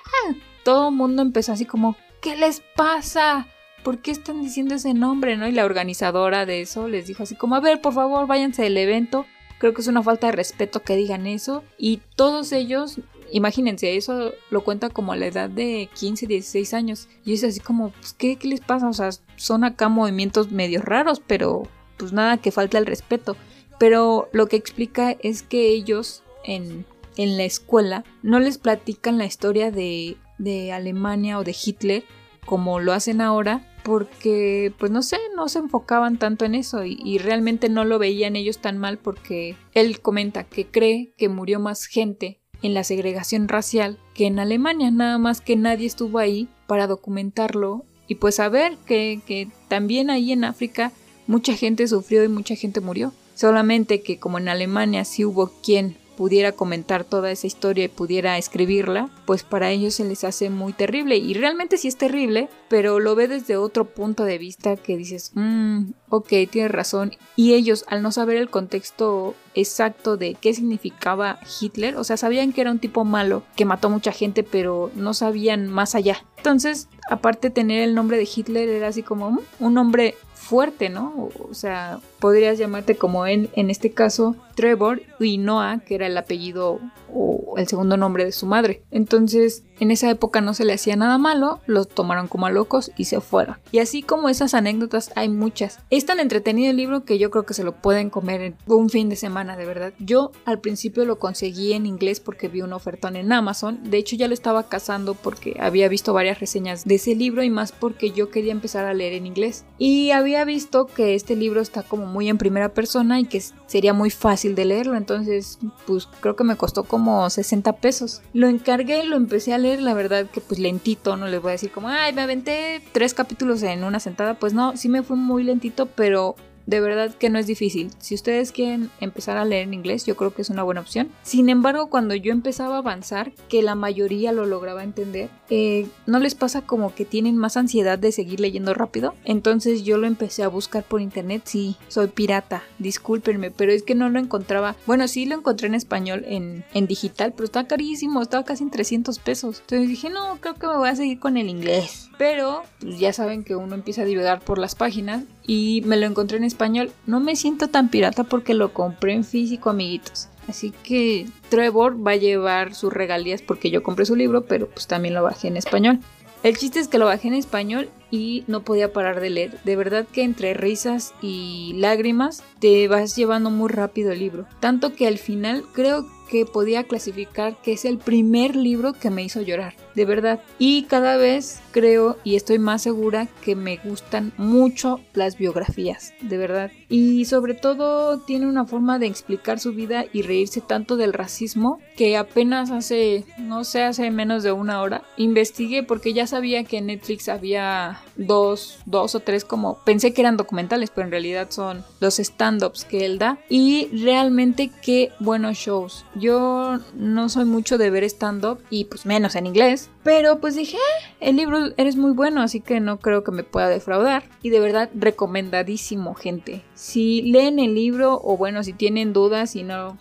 todo 0.63 0.89
el 0.89 0.95
mundo 0.95 1.21
empezó 1.21 1.53
así 1.53 1.65
como, 1.65 1.95
¿qué 2.21 2.35
les 2.35 2.61
pasa? 2.75 3.47
¿Por 3.83 3.99
qué 3.99 4.11
están 4.11 4.41
diciendo 4.41 4.75
ese 4.75 4.93
nombre? 4.93 5.37
¿no? 5.37 5.47
Y 5.47 5.51
la 5.51 5.65
organizadora 5.65 6.45
de 6.45 6.61
eso 6.61 6.87
les 6.87 7.07
dijo 7.07 7.23
así 7.23 7.35
como, 7.35 7.55
a 7.55 7.61
ver, 7.61 7.81
por 7.81 7.93
favor, 7.93 8.27
váyanse 8.27 8.63
del 8.63 8.77
evento, 8.77 9.25
Creo 9.59 9.73
que 9.73 9.81
es 9.81 9.87
una 9.87 10.01
falta 10.01 10.27
de 10.27 10.31
respeto 10.31 10.81
que 10.81 10.95
digan 10.95 11.27
eso. 11.27 11.63
Y 11.77 11.99
todos 12.15 12.53
ellos, 12.53 12.99
imagínense, 13.31 13.95
eso 13.95 14.33
lo 14.49 14.63
cuenta 14.63 14.89
como 14.89 15.13
a 15.13 15.15
la 15.15 15.27
edad 15.27 15.49
de 15.49 15.89
15, 15.93 16.27
16 16.27 16.73
años. 16.73 17.07
Y 17.25 17.33
es 17.33 17.43
así 17.43 17.59
como, 17.59 17.89
pues, 17.91 18.13
¿qué, 18.13 18.37
¿qué 18.37 18.47
les 18.47 18.61
pasa? 18.61 18.87
O 18.87 18.93
sea, 18.93 19.09
son 19.35 19.63
acá 19.63 19.89
movimientos 19.89 20.51
medio 20.51 20.81
raros, 20.81 21.21
pero 21.25 21.63
pues 21.97 22.13
nada 22.13 22.37
que 22.37 22.51
falta 22.51 22.77
el 22.77 22.85
respeto. 22.85 23.35
Pero 23.79 24.29
lo 24.33 24.47
que 24.47 24.57
explica 24.57 25.15
es 25.21 25.43
que 25.43 25.69
ellos 25.69 26.23
en, 26.43 26.85
en 27.17 27.37
la 27.37 27.43
escuela 27.43 28.03
no 28.23 28.39
les 28.39 28.57
platican 28.57 29.17
la 29.17 29.25
historia 29.25 29.71
de, 29.71 30.17
de 30.37 30.71
Alemania 30.71 31.37
o 31.39 31.43
de 31.43 31.55
Hitler 31.65 32.03
como 32.45 32.79
lo 32.79 32.93
hacen 32.93 33.21
ahora, 33.21 33.61
porque 33.83 34.73
pues 34.79 34.91
no 34.91 35.03
sé, 35.03 35.17
no 35.35 35.47
se 35.49 35.59
enfocaban 35.59 36.17
tanto 36.17 36.45
en 36.45 36.55
eso 36.55 36.83
y, 36.83 37.17
realmente 37.19 37.69
no 37.69 37.85
lo 37.85 37.99
veían 37.99 38.35
ellos 38.35 38.59
tan 38.59 38.77
mal 38.77 38.97
porque 38.97 39.55
él 39.73 40.01
comenta 40.01 40.45
que 40.45 40.65
cree 40.65 41.13
que 41.17 41.29
murió 41.29 41.59
más 41.59 41.85
gente 41.85 42.38
en 42.61 42.73
la 42.73 42.83
segregación 42.83 43.47
racial 43.47 43.97
que 44.13 44.27
en 44.27 44.39
Alemania, 44.39 44.91
nada 44.91 45.17
más 45.17 45.41
que 45.41 45.55
nadie 45.55 45.87
estuvo 45.87 46.19
ahí 46.19 46.47
para 46.67 46.87
documentarlo 46.87 47.85
y 48.07 48.15
pues 48.15 48.35
saber 48.35 48.77
que, 48.85 49.21
que 49.25 49.47
también 49.67 50.09
ahí 50.09 50.31
en 50.31 50.43
África 50.43 50.91
mucha 51.27 51.53
gente 51.55 51.87
sufrió 51.87 52.23
y 52.23 52.27
mucha 52.27 52.55
gente 52.55 52.81
murió. 52.81 53.13
Solamente 53.35 54.01
que 54.01 54.19
como 54.19 54.37
en 54.39 54.49
Alemania 54.49 55.05
sí 55.05 55.23
hubo 55.23 55.51
quien 55.63 55.95
pudiera 56.19 56.51
comentar 56.51 57.05
toda 57.05 57.31
esa 57.31 57.47
historia 57.47 57.85
y 57.85 57.87
pudiera 57.87 58.37
escribirla, 58.37 59.09
pues 59.25 59.43
para 59.43 59.71
ellos 59.71 59.93
se 59.93 60.03
les 60.03 60.25
hace 60.25 60.49
muy 60.49 60.73
terrible. 60.73 61.15
Y 61.15 61.33
realmente 61.33 61.77
sí 61.77 61.87
es 61.87 61.95
terrible, 61.95 62.49
pero 62.67 62.99
lo 62.99 63.15
ve 63.15 63.29
desde 63.29 63.55
otro 63.55 63.85
punto 63.85 64.25
de 64.25 64.37
vista 64.37 64.75
que 64.75 64.97
dices, 64.97 65.31
mmm, 65.35 65.91
ok, 66.09 66.27
tienes 66.51 66.71
razón. 66.71 67.13
Y 67.37 67.53
ellos, 67.53 67.85
al 67.87 68.01
no 68.01 68.11
saber 68.11 68.35
el 68.35 68.49
contexto 68.49 69.33
exacto 69.55 70.17
de 70.17 70.35
qué 70.35 70.53
significaba 70.53 71.39
Hitler, 71.61 71.95
o 71.95 72.03
sea, 72.03 72.17
sabían 72.17 72.51
que 72.51 72.59
era 72.59 72.71
un 72.71 72.79
tipo 72.79 73.05
malo, 73.05 73.43
que 73.55 73.63
mató 73.63 73.89
mucha 73.89 74.11
gente, 74.11 74.43
pero 74.43 74.91
no 74.95 75.13
sabían 75.13 75.69
más 75.69 75.95
allá. 75.95 76.25
Entonces, 76.35 76.89
aparte 77.09 77.47
de 77.47 77.53
tener 77.53 77.81
el 77.81 77.95
nombre 77.95 78.17
de 78.17 78.27
Hitler, 78.35 78.67
era 78.67 78.89
así 78.89 79.03
como 79.03 79.31
mm, 79.31 79.39
un 79.61 79.73
nombre 79.73 80.15
fuerte, 80.39 80.89
¿no? 80.89 81.29
O 81.49 81.53
sea, 81.53 81.99
podrías 82.19 82.57
llamarte 82.57 82.95
como 82.95 83.27
en, 83.27 83.49
en 83.53 83.69
este 83.69 83.91
caso 83.91 84.35
Trevor 84.55 85.01
y 85.19 85.37
Noah, 85.37 85.81
que 85.85 85.95
era 85.95 86.07
el 86.07 86.17
apellido 86.17 86.79
o 87.13 87.55
el 87.57 87.67
segundo 87.67 87.97
nombre 87.97 88.25
de 88.25 88.31
su 88.31 88.45
madre. 88.45 88.83
Entonces, 88.91 89.63
en 89.79 89.91
esa 89.91 90.09
época 90.09 90.41
no 90.41 90.53
se 90.53 90.65
le 90.65 90.73
hacía 90.73 90.95
nada 90.95 91.17
malo, 91.17 91.59
los 91.65 91.87
tomaron 91.87 92.27
como 92.27 92.45
a 92.45 92.51
locos 92.51 92.91
y 92.97 93.05
se 93.05 93.21
fueron. 93.21 93.57
Y 93.71 93.79
así 93.79 94.01
como 94.01 94.29
esas 94.29 94.53
anécdotas 94.53 95.11
hay 95.15 95.29
muchas. 95.29 95.79
Es 95.89 96.05
tan 96.05 96.19
entretenido 96.19 96.69
el 96.69 96.77
libro 96.77 97.05
que 97.05 97.17
yo 97.17 97.31
creo 97.31 97.45
que 97.45 97.53
se 97.53 97.63
lo 97.63 97.73
pueden 97.73 98.09
comer 98.09 98.41
en 98.41 98.55
un 98.67 98.89
fin 98.89 99.09
de 99.09 99.15
semana, 99.15 99.55
de 99.55 99.65
verdad. 99.65 99.93
Yo 99.99 100.31
al 100.45 100.59
principio 100.59 101.05
lo 101.05 101.19
conseguí 101.19 101.73
en 101.73 101.85
inglés 101.85 102.19
porque 102.19 102.49
vi 102.49 102.61
un 102.61 102.73
ofertón 102.73 103.15
en 103.15 103.31
Amazon. 103.31 103.79
De 103.83 103.97
hecho 103.97 104.15
ya 104.15 104.27
lo 104.27 104.33
estaba 104.33 104.67
cazando 104.67 105.13
porque 105.13 105.57
había 105.59 105.87
visto 105.87 106.13
varias 106.13 106.39
reseñas 106.39 106.85
de 106.85 106.95
ese 106.95 107.15
libro 107.15 107.43
y 107.43 107.49
más 107.49 107.71
porque 107.71 108.11
yo 108.11 108.29
quería 108.29 108.51
empezar 108.51 108.85
a 108.85 108.93
leer 108.93 109.13
en 109.13 109.25
inglés. 109.25 109.65
Y 109.77 110.11
había 110.11 110.43
visto 110.43 110.87
que 110.87 111.15
este 111.15 111.35
libro 111.35 111.61
está 111.61 111.83
como 111.83 112.05
muy 112.05 112.27
en 112.27 112.37
primera 112.37 112.73
persona 112.73 113.19
y 113.19 113.25
que 113.25 113.41
sería 113.65 113.93
muy 113.93 114.09
fácil 114.09 114.55
de 114.55 114.65
leerlo. 114.65 114.97
Entonces, 114.97 115.59
pues 115.87 116.07
creo 116.19 116.35
que 116.35 116.43
me 116.43 116.57
costó 116.57 116.83
como 116.83 116.98
60 117.29 117.73
pesos. 117.73 118.21
Lo 118.33 118.47
encargué, 118.47 119.03
lo 119.03 119.15
empecé 119.15 119.53
a 119.53 119.57
leer 119.57 119.81
la 119.81 119.93
verdad 119.93 120.25
que 120.25 120.41
pues 120.41 120.59
lentito, 120.59 121.15
no 121.17 121.27
les 121.27 121.41
voy 121.41 121.49
a 121.49 121.51
decir 121.53 121.71
como, 121.71 121.89
ay, 121.89 122.13
me 122.13 122.21
aventé 122.21 122.81
tres 122.91 123.13
capítulos 123.13 123.63
en 123.63 123.83
una 123.83 123.99
sentada, 123.99 124.35
pues 124.35 124.53
no, 124.53 124.75
sí 124.77 124.89
me 124.89 125.03
fue 125.03 125.17
muy 125.17 125.43
lentito, 125.43 125.85
pero 125.87 126.35
de 126.69 126.81
verdad 126.81 127.15
que 127.15 127.31
no 127.31 127.39
es 127.39 127.47
difícil. 127.47 127.89
Si 127.97 128.13
ustedes 128.13 128.51
quieren 128.51 128.91
empezar 128.99 129.37
a 129.37 129.45
leer 129.45 129.63
en 129.63 129.73
inglés, 129.73 130.05
yo 130.05 130.15
creo 130.15 130.35
que 130.35 130.43
es 130.43 130.51
una 130.51 130.61
buena 130.61 130.81
opción. 130.81 131.09
Sin 131.23 131.49
embargo, 131.49 131.89
cuando 131.89 132.13
yo 132.13 132.31
empezaba 132.31 132.75
a 132.75 132.79
avanzar, 132.79 133.31
que 133.49 133.63
la 133.63 133.73
mayoría 133.73 134.31
lo 134.31 134.45
lograba 134.45 134.83
entender, 134.83 135.29
eh, 135.49 135.87
¿no 136.05 136.19
les 136.19 136.35
pasa 136.35 136.61
como 136.61 136.93
que 136.93 137.05
tienen 137.05 137.37
más 137.37 137.57
ansiedad 137.57 137.97
de 137.97 138.11
seguir 138.11 138.39
leyendo 138.39 138.75
rápido? 138.75 139.15
Entonces 139.25 139.83
yo 139.83 139.97
lo 139.97 140.05
empecé 140.05 140.43
a 140.43 140.47
buscar 140.47 140.83
por 140.83 141.01
internet. 141.01 141.41
Sí, 141.45 141.75
soy 141.87 142.07
pirata, 142.07 142.61
discúlpenme, 142.77 143.49
pero 143.49 143.71
es 143.71 143.81
que 143.81 143.95
no 143.95 144.09
lo 144.09 144.19
encontraba. 144.19 144.75
Bueno, 144.85 145.07
sí 145.07 145.25
lo 145.25 145.35
encontré 145.35 145.67
en 145.67 145.75
español, 145.75 146.23
en, 146.27 146.63
digital, 146.87 147.33
pero 147.33 147.45
estaba 147.45 147.67
carísimo, 147.67 148.21
estaba 148.21 148.45
casi 148.45 148.63
en 148.63 148.69
300 148.69 149.17
pesos. 149.19 149.61
Entonces 149.61 149.89
dije, 149.89 150.09
no, 150.11 150.37
creo 150.39 150.53
que 150.53 150.67
me 150.67 150.77
voy 150.77 150.89
a 150.89 150.95
seguir 150.95 151.19
con 151.19 151.35
el 151.35 151.49
inglés. 151.49 152.09
Pero 152.19 152.63
pues, 152.79 152.99
ya 152.99 153.11
saben 153.11 153.43
que 153.43 153.55
uno 153.55 153.73
empieza 153.73 154.03
a 154.03 154.05
divagar 154.05 154.41
por 154.41 154.59
las 154.59 154.75
páginas 154.75 155.23
y 155.49 155.81
me 155.83 155.97
lo 155.97 156.05
encontré 156.05 156.37
en 156.37 156.43
español. 156.43 156.91
No 157.07 157.19
me 157.19 157.35
siento 157.35 157.69
tan 157.69 157.89
pirata 157.89 158.23
porque 158.23 158.53
lo 158.53 158.71
compré 158.71 159.13
en 159.13 159.23
físico, 159.23 159.71
amiguitos. 159.71 160.27
Así 160.47 160.71
que 160.83 161.25
Trevor 161.49 162.05
va 162.05 162.11
a 162.11 162.17
llevar 162.17 162.75
sus 162.75 162.93
regalías 162.93 163.41
porque 163.41 163.71
yo 163.71 163.81
compré 163.81 164.05
su 164.05 164.15
libro, 164.15 164.45
pero 164.45 164.69
pues 164.69 164.85
también 164.85 165.15
lo 165.15 165.23
bajé 165.23 165.47
en 165.47 165.57
español. 165.57 166.01
El 166.43 166.55
chiste 166.55 166.79
es 166.79 166.87
que 166.87 166.99
lo 166.99 167.05
bajé 167.07 167.29
en 167.29 167.33
español 167.33 167.89
y 168.11 168.43
no 168.45 168.61
podía 168.61 168.93
parar 168.93 169.21
de 169.21 169.31
leer. 169.31 169.59
De 169.63 169.75
verdad 169.75 170.05
que 170.05 170.21
entre 170.21 170.53
risas 170.53 171.15
y 171.19 171.73
lágrimas 171.77 172.43
te 172.59 172.87
vas 172.87 173.15
llevando 173.15 173.49
muy 173.49 173.69
rápido 173.69 174.11
el 174.11 174.19
libro. 174.19 174.45
Tanto 174.59 174.93
que 174.93 175.07
al 175.07 175.17
final 175.17 175.63
creo 175.73 176.05
que 176.29 176.45
podía 176.45 176.83
clasificar 176.83 177.59
que 177.61 177.73
es 177.73 177.85
el 177.85 177.97
primer 177.97 178.55
libro 178.55 178.93
que 178.93 179.09
me 179.09 179.23
hizo 179.23 179.41
llorar, 179.41 179.73
de 179.95 180.05
verdad. 180.05 180.39
Y 180.57 180.83
cada 180.83 181.17
vez 181.17 181.61
creo 181.71 182.17
y 182.23 182.35
estoy 182.35 182.59
más 182.59 182.81
segura 182.81 183.27
que 183.43 183.55
me 183.55 183.77
gustan 183.83 184.33
mucho 184.37 184.99
las 185.13 185.37
biografías, 185.37 186.13
de 186.21 186.37
verdad. 186.37 186.71
Y 186.89 187.25
sobre 187.25 187.53
todo 187.53 188.19
tiene 188.19 188.47
una 188.47 188.65
forma 188.65 188.99
de 188.99 189.07
explicar 189.07 189.59
su 189.59 189.73
vida 189.73 190.05
y 190.11 190.23
reírse 190.23 190.61
tanto 190.61 190.97
del 190.97 191.13
racismo 191.13 191.79
que 191.95 192.17
apenas 192.17 192.71
hace, 192.71 193.25
no 193.37 193.63
sé, 193.63 193.83
hace 193.83 194.09
menos 194.11 194.43
de 194.43 194.51
una 194.51 194.81
hora, 194.81 195.03
investigué 195.17 195.83
porque 195.83 196.13
ya 196.13 196.27
sabía 196.27 196.63
que 196.63 196.77
en 196.77 196.87
Netflix 196.87 197.29
había 197.29 198.01
dos, 198.15 198.79
dos 198.85 199.15
o 199.15 199.19
tres 199.19 199.45
como, 199.45 199.79
pensé 199.85 200.13
que 200.13 200.21
eran 200.21 200.37
documentales, 200.37 200.91
pero 200.93 201.05
en 201.05 201.11
realidad 201.11 201.47
son 201.49 201.83
los 201.99 202.19
stand-ups 202.19 202.85
que 202.85 203.05
él 203.05 203.19
da. 203.19 203.39
Y 203.49 203.87
realmente 204.03 204.71
qué 204.81 205.11
buenos 205.19 205.57
shows. 205.57 206.05
Yo 206.15 206.79
no 206.95 207.29
soy 207.29 207.45
mucho 207.45 207.77
de 207.77 207.89
ver 207.89 208.03
stand-up 208.03 208.59
y 208.69 208.85
pues 208.85 209.05
menos 209.05 209.35
en 209.35 209.47
inglés. 209.47 209.78
Pero 210.03 210.39
pues 210.39 210.55
dije, 210.55 210.77
ah, 210.77 211.07
el 211.19 211.35
libro 211.35 211.59
eres 211.77 211.95
muy 211.95 212.11
bueno, 212.11 212.41
así 212.41 212.61
que 212.61 212.79
no 212.79 212.99
creo 212.99 213.23
que 213.23 213.31
me 213.31 213.43
pueda 213.43 213.69
defraudar. 213.69 214.23
Y 214.41 214.49
de 214.49 214.59
verdad, 214.59 214.89
recomendadísimo, 214.93 216.15
gente. 216.15 216.63
Si 216.73 217.21
leen 217.21 217.59
el 217.59 217.75
libro 217.75 218.19
o 218.23 218.37
bueno, 218.37 218.63
si 218.63 218.73
tienen 218.73 219.13
dudas 219.13 219.55
y 219.55 219.63
no 219.63 219.97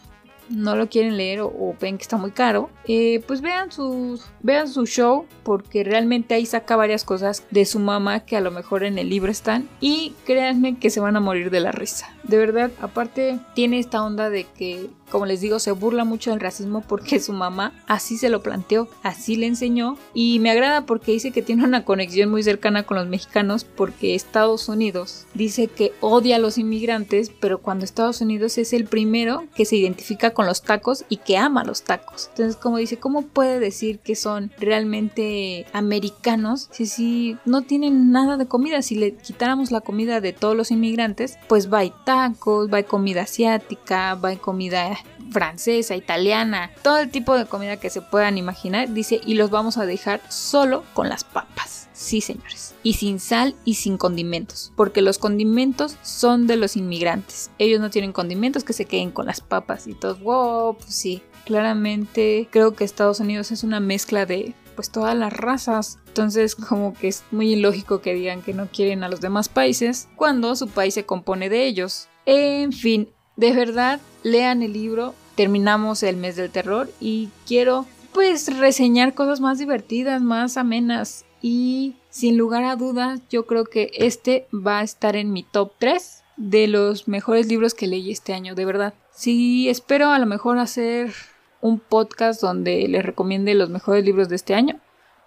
no 0.50 0.76
lo 0.76 0.88
quieren 0.88 1.16
leer 1.16 1.40
o, 1.40 1.74
ven 1.80 1.98
que 1.98 2.02
está 2.02 2.16
muy 2.16 2.30
caro, 2.30 2.70
eh, 2.86 3.22
pues 3.26 3.40
vean, 3.40 3.70
sus, 3.70 4.24
vean 4.40 4.68
su 4.68 4.86
show 4.86 5.26
porque 5.42 5.84
realmente 5.84 6.34
ahí 6.34 6.46
saca 6.46 6.76
varias 6.76 7.04
cosas 7.04 7.44
de 7.50 7.64
su 7.64 7.78
mamá 7.78 8.20
que 8.20 8.36
a 8.36 8.40
lo 8.40 8.50
mejor 8.50 8.84
en 8.84 8.98
el 8.98 9.10
libro 9.10 9.30
están 9.30 9.68
y 9.80 10.14
créanme 10.24 10.78
que 10.78 10.90
se 10.90 11.00
van 11.00 11.16
a 11.16 11.20
morir 11.20 11.50
de 11.50 11.60
la 11.60 11.72
risa. 11.72 12.14
De 12.24 12.38
verdad, 12.38 12.70
aparte 12.80 13.38
tiene 13.54 13.78
esta 13.78 14.02
onda 14.02 14.30
de 14.30 14.44
que, 14.44 14.90
como 15.10 15.26
les 15.26 15.40
digo, 15.40 15.58
se 15.58 15.72
burla 15.72 16.04
mucho 16.04 16.30
del 16.30 16.40
racismo 16.40 16.82
porque 16.86 17.20
su 17.20 17.32
mamá 17.32 17.72
así 17.86 18.18
se 18.18 18.28
lo 18.28 18.42
planteó, 18.42 18.88
así 19.02 19.36
le 19.36 19.46
enseñó. 19.46 19.96
Y 20.14 20.38
me 20.40 20.50
agrada 20.50 20.86
porque 20.86 21.12
dice 21.12 21.30
que 21.30 21.42
tiene 21.42 21.64
una 21.64 21.84
conexión 21.84 22.30
muy 22.30 22.42
cercana 22.42 22.84
con 22.84 22.96
los 22.96 23.08
mexicanos 23.08 23.64
porque 23.64 24.14
Estados 24.14 24.68
Unidos 24.68 25.26
dice 25.34 25.68
que 25.68 25.92
odia 26.00 26.36
a 26.36 26.38
los 26.38 26.58
inmigrantes, 26.58 27.30
pero 27.40 27.60
cuando 27.60 27.84
Estados 27.84 28.20
Unidos 28.20 28.58
es 28.58 28.72
el 28.72 28.84
primero 28.84 29.44
que 29.54 29.64
se 29.64 29.76
identifica 29.76 30.30
con 30.30 30.46
los 30.46 30.62
tacos 30.62 31.04
y 31.08 31.18
que 31.18 31.36
ama 31.36 31.64
los 31.64 31.82
tacos. 31.82 32.28
Entonces, 32.30 32.56
como 32.56 32.78
dice, 32.78 32.98
¿cómo 32.98 33.22
puede 33.22 33.60
decir 33.60 33.98
que 34.00 34.14
son 34.14 34.52
realmente 34.58 35.66
americanos 35.72 36.68
si, 36.70 36.86
si 36.86 37.36
no 37.44 37.62
tienen 37.62 38.12
nada 38.12 38.36
de 38.36 38.46
comida? 38.46 38.82
Si 38.82 38.94
le 38.94 39.14
quitáramos 39.14 39.70
la 39.70 39.80
comida 39.80 40.20
de 40.20 40.32
todos 40.32 40.56
los 40.56 40.70
inmigrantes, 40.70 41.38
pues 41.48 41.72
va 41.72 41.88
tacos, 42.04 42.68
va 42.72 42.82
comida 42.82 43.22
asiática, 43.22 44.14
va 44.14 44.36
comida 44.36 44.97
francesa, 45.30 45.96
italiana, 45.96 46.70
todo 46.82 46.98
el 46.98 47.10
tipo 47.10 47.34
de 47.34 47.46
comida 47.46 47.78
que 47.78 47.90
se 47.90 48.02
puedan 48.02 48.38
imaginar, 48.38 48.92
dice, 48.92 49.20
y 49.24 49.34
los 49.34 49.50
vamos 49.50 49.78
a 49.78 49.86
dejar 49.86 50.20
solo 50.28 50.84
con 50.94 51.08
las 51.08 51.24
papas. 51.24 51.88
Sí, 51.92 52.20
señores. 52.20 52.74
Y 52.82 52.94
sin 52.94 53.18
sal 53.18 53.56
y 53.64 53.74
sin 53.74 53.98
condimentos, 53.98 54.72
porque 54.76 55.02
los 55.02 55.18
condimentos 55.18 55.96
son 56.02 56.46
de 56.46 56.56
los 56.56 56.76
inmigrantes. 56.76 57.50
Ellos 57.58 57.80
no 57.80 57.90
tienen 57.90 58.12
condimentos 58.12 58.62
que 58.62 58.72
se 58.72 58.84
queden 58.84 59.10
con 59.10 59.26
las 59.26 59.40
papas 59.40 59.86
y 59.86 59.94
todos, 59.94 60.20
wow, 60.20 60.76
pues 60.76 60.94
sí. 60.94 61.22
Claramente 61.44 62.46
creo 62.50 62.74
que 62.74 62.84
Estados 62.84 63.20
Unidos 63.20 63.50
es 63.50 63.64
una 63.64 63.80
mezcla 63.80 64.26
de 64.26 64.54
pues 64.76 64.90
todas 64.90 65.16
las 65.16 65.32
razas. 65.32 65.98
Entonces 66.06 66.54
como 66.54 66.94
que 66.94 67.08
es 67.08 67.24
muy 67.32 67.54
ilógico 67.54 68.00
que 68.00 68.14
digan 68.14 68.42
que 68.42 68.54
no 68.54 68.68
quieren 68.68 69.02
a 69.02 69.08
los 69.08 69.20
demás 69.20 69.48
países 69.48 70.08
cuando 70.14 70.54
su 70.54 70.68
país 70.68 70.94
se 70.94 71.04
compone 71.04 71.48
de 71.48 71.66
ellos. 71.66 72.06
En 72.26 72.72
fin, 72.72 73.08
de 73.38 73.52
verdad, 73.52 74.00
lean 74.24 74.62
el 74.62 74.72
libro. 74.74 75.14
Terminamos 75.36 76.02
el 76.02 76.16
mes 76.16 76.34
del 76.34 76.50
terror 76.50 76.90
y 77.00 77.30
quiero 77.46 77.86
pues 78.12 78.58
reseñar 78.58 79.14
cosas 79.14 79.40
más 79.40 79.58
divertidas, 79.58 80.20
más 80.20 80.56
amenas 80.56 81.24
y 81.40 81.94
sin 82.10 82.36
lugar 82.36 82.64
a 82.64 82.74
dudas 82.74 83.20
yo 83.30 83.46
creo 83.46 83.64
que 83.64 83.92
este 83.94 84.48
va 84.52 84.80
a 84.80 84.82
estar 84.82 85.14
en 85.14 85.32
mi 85.32 85.44
top 85.44 85.70
3 85.78 86.24
de 86.36 86.66
los 86.66 87.06
mejores 87.06 87.46
libros 87.46 87.74
que 87.74 87.86
leí 87.86 88.10
este 88.10 88.34
año, 88.34 88.56
de 88.56 88.64
verdad. 88.64 88.94
Sí, 89.12 89.68
espero 89.68 90.10
a 90.10 90.18
lo 90.18 90.26
mejor 90.26 90.58
hacer 90.58 91.14
un 91.60 91.78
podcast 91.78 92.40
donde 92.40 92.88
les 92.88 93.04
recomiende 93.04 93.54
los 93.54 93.70
mejores 93.70 94.04
libros 94.04 94.28
de 94.28 94.34
este 94.34 94.54
año, 94.54 94.80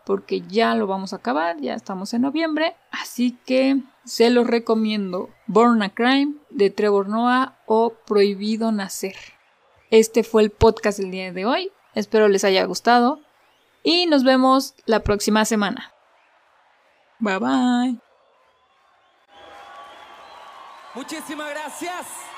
porque 0.05 0.41
ya 0.49 0.75
lo 0.75 0.85
vamos 0.85 1.13
a 1.13 1.17
acabar, 1.17 1.61
ya 1.61 1.75
estamos 1.75 2.13
en 2.13 2.23
noviembre, 2.23 2.75
así 2.91 3.37
que 3.45 3.81
se 4.05 4.29
los 4.29 4.47
recomiendo 4.47 5.29
Born 5.47 5.81
a 5.83 5.93
Crime 5.93 6.35
de 6.49 6.69
Trevor 6.69 7.07
Noah 7.09 7.59
o 7.65 7.93
Prohibido 8.05 8.71
Nacer. 8.71 9.15
Este 9.89 10.23
fue 10.23 10.43
el 10.43 10.51
podcast 10.51 10.99
del 10.99 11.11
día 11.11 11.31
de 11.31 11.45
hoy, 11.45 11.71
espero 11.95 12.27
les 12.27 12.43
haya 12.43 12.63
gustado 12.65 13.19
y 13.83 14.05
nos 14.05 14.23
vemos 14.23 14.75
la 14.85 15.01
próxima 15.01 15.45
semana. 15.45 15.93
Bye 17.19 17.37
bye. 17.39 17.99
Muchísimas 20.93 21.49
gracias. 21.49 22.30